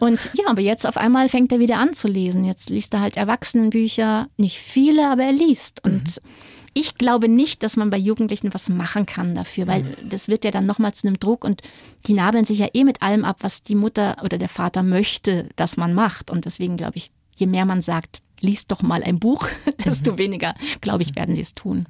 [0.00, 2.44] Und ja, aber jetzt auf einmal fängt er wieder an zu lesen.
[2.44, 5.82] Jetzt liest er halt Erwachsenenbücher, nicht viele, aber er liest.
[5.82, 10.08] Und mhm ich glaube nicht, dass man bei Jugendlichen was machen kann dafür, weil mhm.
[10.08, 11.62] das wird ja dann nochmal zu einem Druck und
[12.06, 15.48] die nabeln sich ja eh mit allem ab, was die Mutter oder der Vater möchte,
[15.56, 16.30] dass man macht.
[16.30, 19.48] Und deswegen glaube ich, je mehr man sagt, liest doch mal ein Buch,
[19.84, 20.18] desto mhm.
[20.18, 21.86] weniger, glaube ich, werden sie es tun.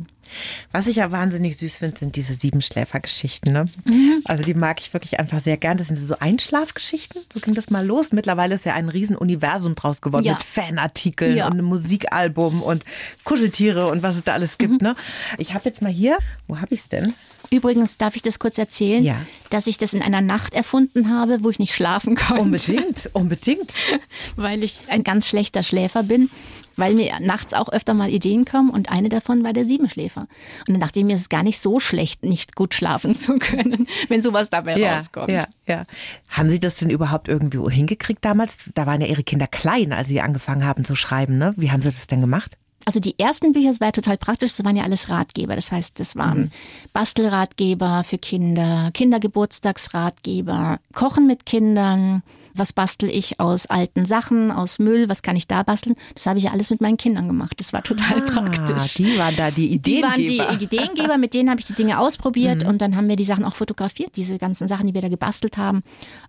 [0.70, 3.52] Was ich ja wahnsinnig süß finde, sind diese Siebenschläfergeschichten.
[3.52, 3.66] Ne?
[3.84, 4.22] Mhm.
[4.24, 5.76] Also die mag ich wirklich einfach sehr gern.
[5.76, 7.22] Das sind so Einschlafgeschichten.
[7.32, 8.12] So ging das mal los.
[8.12, 10.34] Mittlerweile ist ja ein Riesenuniversum draus geworden ja.
[10.34, 11.46] mit Fanartikeln ja.
[11.46, 12.84] und einem Musikalbum und
[13.24, 14.80] Kuscheltiere und was es da alles gibt.
[14.80, 14.88] Mhm.
[14.88, 14.96] Ne?
[15.38, 17.14] Ich habe jetzt mal hier, wo habe ich es denn?
[17.50, 19.16] Übrigens darf ich das kurz erzählen, ja.
[19.50, 22.42] dass ich das in einer Nacht erfunden habe, wo ich nicht schlafen konnte.
[22.42, 23.74] Unbedingt, unbedingt.
[24.36, 26.30] Weil ich ein ganz schlechter Schläfer bin
[26.76, 30.22] weil mir nachts auch öfter mal Ideen kommen und eine davon war der Siebenschläfer.
[30.66, 33.38] Und dann dachte ich mir, es ist gar nicht so schlecht, nicht gut schlafen zu
[33.38, 35.30] können, wenn sowas dabei ja, rauskommt.
[35.30, 35.84] Ja, ja.
[36.28, 38.70] Haben Sie das denn überhaupt irgendwie hingekriegt damals?
[38.74, 41.38] Da waren ja Ihre Kinder klein, als Sie angefangen haben zu schreiben.
[41.38, 41.54] Ne?
[41.56, 42.56] Wie haben Sie das denn gemacht?
[42.84, 45.54] Also die ersten Bücher, das war ja total praktisch, das waren ja alles Ratgeber.
[45.54, 46.50] Das heißt, das waren mhm.
[46.92, 52.22] Bastelratgeber für Kinder, Kindergeburtstagsratgeber, Kochen mit Kindern,
[52.54, 55.96] was bastel ich aus alten Sachen, aus Müll, was kann ich da basteln?
[56.14, 57.58] Das habe ich ja alles mit meinen Kindern gemacht.
[57.58, 58.94] Das war total ah, praktisch.
[58.94, 60.16] Die waren da die Ideengeber.
[60.16, 62.68] Die waren die Ideengeber, mit denen habe ich die Dinge ausprobiert mhm.
[62.68, 65.56] und dann haben wir die Sachen auch fotografiert, diese ganzen Sachen, die wir da gebastelt
[65.56, 65.82] haben.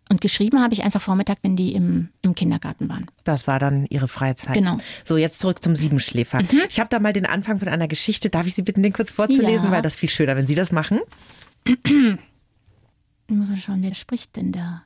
[0.09, 3.07] Und geschrieben habe ich einfach Vormittag, wenn die im, im Kindergarten waren.
[3.23, 4.55] Das war dann ihre Freizeit.
[4.55, 4.77] Genau.
[5.03, 6.41] So, jetzt zurück zum Siebenschläfer.
[6.41, 6.63] Mhm.
[6.69, 8.29] Ich habe da mal den Anfang von einer Geschichte.
[8.29, 9.65] Darf ich Sie bitten, den kurz vorzulesen?
[9.65, 9.71] Ja.
[9.71, 10.99] Weil das viel schöner, wenn Sie das machen.
[11.65, 14.83] Ich muss mal schauen, wer spricht denn da?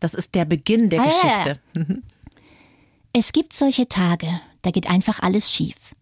[0.00, 1.60] Das ist der Beginn der ah, Geschichte.
[1.76, 1.84] Ja.
[3.16, 5.94] Es gibt solche Tage, da geht einfach alles schief.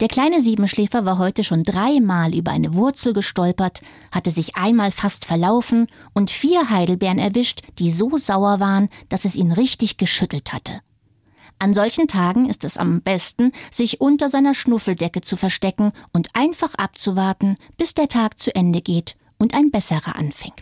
[0.00, 5.26] Der kleine Siebenschläfer war heute schon dreimal über eine Wurzel gestolpert, hatte sich einmal fast
[5.26, 10.80] verlaufen und vier Heidelbeeren erwischt, die so sauer waren, dass es ihn richtig geschüttelt hatte.
[11.58, 16.74] An solchen Tagen ist es am besten, sich unter seiner Schnuffeldecke zu verstecken und einfach
[16.74, 20.54] abzuwarten, bis der Tag zu Ende geht und ein besserer anfängt.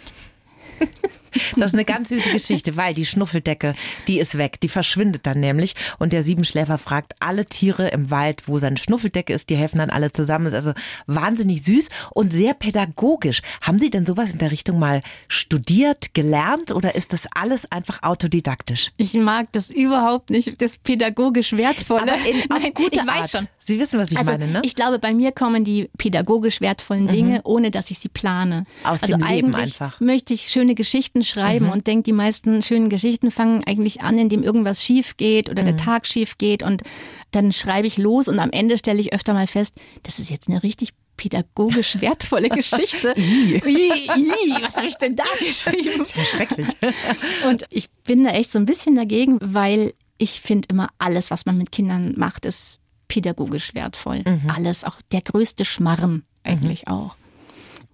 [1.57, 3.75] Das ist eine ganz süße Geschichte, weil die Schnuffeldecke,
[4.07, 8.49] die ist weg, die verschwindet dann nämlich und der Siebenschläfer fragt alle Tiere im Wald,
[8.49, 10.47] wo seine Schnuffeldecke ist, die helfen dann alle zusammen.
[10.47, 10.73] Das ist also
[11.07, 13.43] wahnsinnig süß und sehr pädagogisch.
[13.63, 18.03] Haben Sie denn sowas in der Richtung mal studiert, gelernt oder ist das alles einfach
[18.03, 18.91] autodidaktisch?
[18.97, 22.03] Ich mag das überhaupt nicht, das pädagogisch wertvolle.
[22.03, 23.09] Aber in, auf Nein, gute ich Art.
[23.09, 23.49] weiß schon.
[23.59, 24.63] Sie wissen, was ich also, meine, ne?
[24.65, 27.41] Ich glaube, bei mir kommen die pädagogisch wertvollen Dinge, mhm.
[27.45, 28.65] ohne dass ich sie plane.
[28.85, 30.01] Aus also dem Leben einfach.
[30.01, 34.19] Möchte ich schöne Geschichten Geschichten schreiben und denke, die meisten schönen Geschichten fangen eigentlich an,
[34.19, 36.83] indem irgendwas schief geht oder der Tag schief geht und
[37.31, 40.49] dann schreibe ich los und am Ende stelle ich öfter mal fest, das ist jetzt
[40.49, 43.13] eine richtig pädagogisch wertvolle Geschichte.
[43.17, 46.05] I, I, was habe ich denn da geschrieben?
[46.05, 46.69] Sehr schrecklich.
[47.47, 51.47] Und ich bin da echt so ein bisschen dagegen, weil ich finde immer alles, was
[51.47, 52.79] man mit Kindern macht, ist
[53.09, 54.23] pädagogisch wertvoll.
[54.55, 57.17] Alles, auch der größte Schmarren eigentlich auch.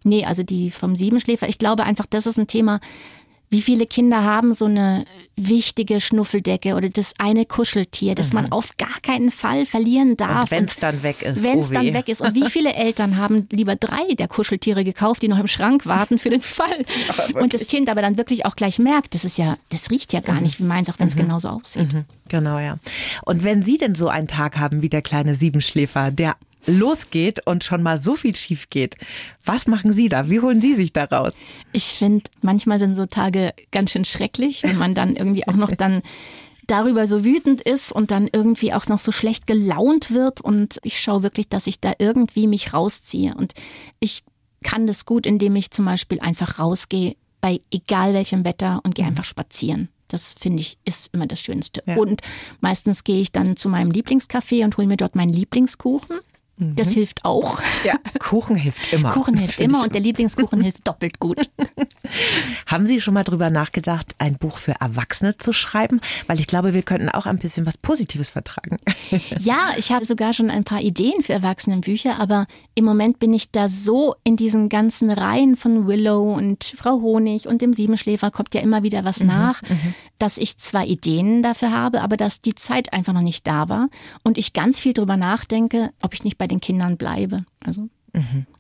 [0.07, 2.81] Nee, also die vom Siebenschläfer, ich glaube einfach, das ist ein Thema,
[3.49, 5.05] wie viele Kinder haben so eine
[5.37, 10.51] wichtige Schnuffeldecke oder das eine Kuscheltier, das man auf gar keinen Fall verlieren darf.
[10.51, 11.43] Wenn es dann weg ist.
[11.43, 12.21] Wenn es oh dann weg ist.
[12.21, 16.19] Und wie viele Eltern haben lieber drei der Kuscheltiere gekauft, die noch im Schrank warten
[16.19, 16.85] für den Fall?
[17.35, 20.21] Und das Kind aber dann wirklich auch gleich merkt, das ist ja, das riecht ja
[20.21, 21.89] gar nicht wie meins, auch wenn es genauso aussieht.
[22.29, 22.77] Genau, ja.
[23.25, 26.37] Und wenn Sie denn so einen Tag haben wie der kleine Siebenschläfer, der
[26.67, 28.97] losgeht und schon mal so viel schief geht,
[29.45, 30.31] was machen Sie da?
[30.31, 31.33] Wie holen Sie sich da raus?
[31.73, 35.75] Ich finde, manchmal sind so Tage ganz schön schrecklich, wenn man dann irgendwie auch noch
[35.75, 36.03] dann
[36.67, 41.01] darüber so wütend ist und dann irgendwie auch noch so schlecht gelaunt wird und ich
[41.01, 43.55] schaue wirklich, dass ich da irgendwie mich rausziehe und
[44.01, 44.25] ich
[44.63, 49.05] kann das gut, indem ich zum Beispiel einfach rausgehe bei egal welchem Wetter und gehe
[49.05, 49.89] einfach spazieren.
[50.09, 51.83] Das finde ich ist immer das Schönste.
[51.87, 51.97] Ja.
[51.97, 52.21] Und
[52.61, 56.19] meistens gehe ich dann zu meinem Lieblingscafé und hole mir dort meinen Lieblingskuchen.
[56.59, 57.61] Das hilft auch.
[57.85, 59.11] Ja, Kuchen hilft immer.
[59.11, 61.51] Kuchen hilft Find immer und der Lieblingskuchen hilft doppelt gut.
[62.67, 66.01] Haben Sie schon mal drüber nachgedacht, ein Buch für Erwachsene zu schreiben?
[66.27, 68.77] Weil ich glaube, wir könnten auch ein bisschen was Positives vertragen.
[69.39, 73.51] Ja, ich habe sogar schon ein paar Ideen für Erwachsenenbücher, aber im Moment bin ich
[73.51, 78.55] da so in diesen ganzen Reihen von Willow und Frau Honig und dem Siebenschläfer kommt
[78.55, 79.61] ja immer wieder was nach,
[80.19, 83.89] dass ich zwar Ideen dafür habe, aber dass die Zeit einfach noch nicht da war
[84.25, 87.45] und ich ganz viel drüber nachdenke, ob ich nicht bei den Kindern bleibe.
[87.61, 87.89] Also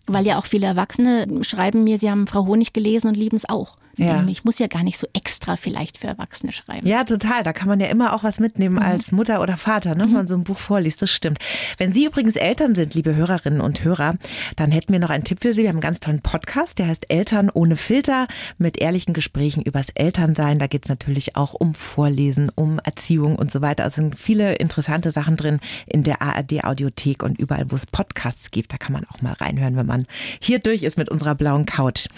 [0.06, 3.48] weil ja auch viele Erwachsene schreiben mir, sie haben Frau Honig gelesen und lieben es
[3.48, 3.76] auch.
[3.96, 4.22] Ja.
[4.28, 6.86] Ich muss ja gar nicht so extra vielleicht für Erwachsene schreiben.
[6.86, 7.42] Ja, total.
[7.42, 10.28] Da kann man ja immer auch was mitnehmen als Mutter oder Vater, ne, wenn man
[10.28, 11.00] so ein Buch vorliest.
[11.00, 11.38] Das stimmt.
[11.78, 14.16] Wenn Sie übrigens Eltern sind, liebe Hörerinnen und Hörer,
[14.56, 15.62] dann hätten wir noch einen Tipp für Sie.
[15.62, 18.26] Wir haben einen ganz tollen Podcast, der heißt Eltern ohne Filter
[18.58, 20.58] mit ehrlichen Gesprächen übers Elternsein.
[20.58, 23.84] Da geht's natürlich auch um Vorlesen, um Erziehung und so weiter.
[23.84, 28.50] Also sind viele interessante Sachen drin in der ARD Audiothek und überall, wo es Podcasts
[28.50, 28.74] gibt.
[28.74, 29.95] Da kann man auch mal reinhören, wenn man
[30.40, 32.08] hier durch ist mit unserer blauen Couch.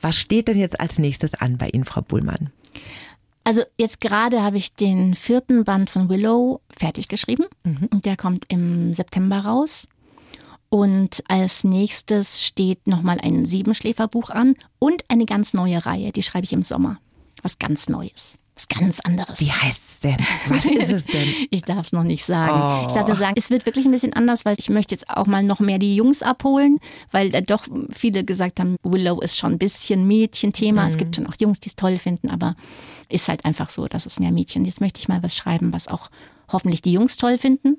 [0.00, 2.50] Was steht denn jetzt als nächstes an bei Ihnen, Frau Bullmann?
[3.44, 7.44] Also jetzt gerade habe ich den vierten Band von Willow fertig geschrieben
[7.90, 9.86] und der kommt im September raus.
[10.70, 16.46] Und als nächstes steht nochmal ein Siebenschläferbuch an und eine ganz neue Reihe, die schreibe
[16.46, 16.98] ich im Sommer.
[17.42, 19.40] Was ganz Neues, was ganz anderes.
[19.40, 20.16] Wie heißt's denn?
[20.48, 21.28] Was ist es denn?
[21.50, 22.52] Ich darf es noch nicht sagen.
[22.52, 22.86] Oh.
[22.86, 25.26] Ich darf nur sagen, es wird wirklich ein bisschen anders, weil ich möchte jetzt auch
[25.26, 26.78] mal noch mehr die Jungs abholen,
[27.10, 30.86] weil da doch viele gesagt haben, Willow ist schon ein bisschen Mädchenthema.
[30.86, 32.54] Es gibt schon auch Jungs, die es toll finden, aber
[33.08, 34.64] ist halt einfach so, dass es mehr Mädchen.
[34.64, 36.10] Jetzt möchte ich mal was schreiben, was auch
[36.50, 37.76] hoffentlich die Jungs toll finden.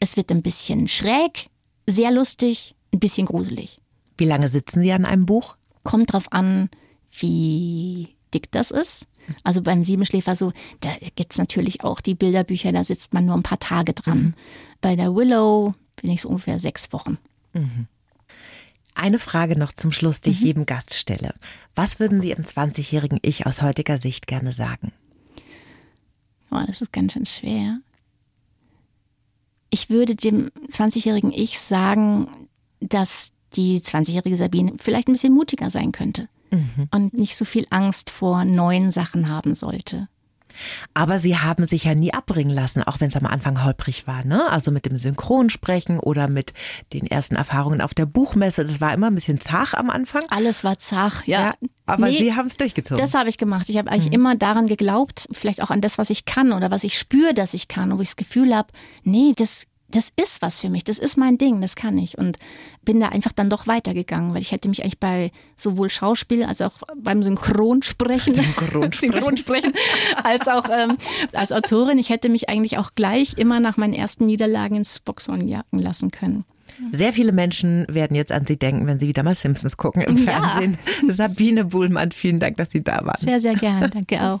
[0.00, 1.48] Es wird ein bisschen schräg,
[1.86, 3.80] sehr lustig, ein bisschen gruselig.
[4.18, 5.56] Wie lange sitzen Sie an einem Buch?
[5.84, 6.68] Kommt drauf an,
[7.10, 9.06] wie dick das ist.
[9.42, 13.42] Also beim Siebenschläfer so, da gibt's natürlich auch die Bilderbücher, da sitzt man nur ein
[13.42, 14.34] paar Tage dran.
[14.80, 17.18] Bei der Willow bin ich so ungefähr sechs Wochen.
[18.94, 21.34] Eine Frage noch zum Schluss, die ich jedem Gast stelle.
[21.74, 24.92] Was würden Sie im 20-jährigen Ich aus heutiger Sicht gerne sagen?
[26.50, 27.80] Oh, das ist ganz schön schwer.
[29.70, 32.28] Ich würde dem 20-jährigen Ich sagen,
[32.80, 36.28] dass die 20-jährige Sabine vielleicht ein bisschen mutiger sein könnte
[36.90, 40.08] und nicht so viel Angst vor neuen Sachen haben sollte.
[40.94, 44.24] Aber Sie haben sich ja nie abbringen lassen, auch wenn es am Anfang holprig war,
[44.24, 44.50] ne?
[44.50, 46.52] Also mit dem Synchronsprechen oder mit
[46.92, 48.64] den ersten Erfahrungen auf der Buchmesse.
[48.64, 50.22] Das war immer ein bisschen zach am Anfang.
[50.30, 51.40] Alles war zach, ja.
[51.40, 51.54] Ja,
[51.84, 53.02] aber Nee, Sie haben es durchgezogen.
[53.02, 53.68] Das habe ich gemacht.
[53.68, 56.84] Ich habe eigentlich immer daran geglaubt, vielleicht auch an das, was ich kann oder was
[56.84, 58.68] ich spüre, dass ich kann, wo ich das Gefühl habe,
[59.04, 62.18] nee, das, das ist was für mich, das ist mein Ding, das kann ich.
[62.18, 62.38] Und
[62.84, 66.60] bin da einfach dann doch weitergegangen, weil ich hätte mich eigentlich bei sowohl Schauspiel als
[66.62, 68.92] auch beim Synchronsprechen, Synchronsprechen.
[69.12, 69.72] Synchronsprechen
[70.24, 70.96] als auch ähm,
[71.32, 75.46] als Autorin, ich hätte mich eigentlich auch gleich immer nach meinen ersten Niederlagen ins Boxhorn
[75.46, 76.44] jagen lassen können.
[76.92, 80.18] Sehr viele Menschen werden jetzt an Sie denken, wenn Sie wieder mal Simpsons gucken im
[80.18, 80.32] Ja.
[80.50, 80.76] Fernsehen.
[81.08, 83.20] Sabine Buhlmann, vielen Dank, dass Sie da waren.
[83.20, 83.90] Sehr, sehr gern.
[83.90, 84.40] Danke auch.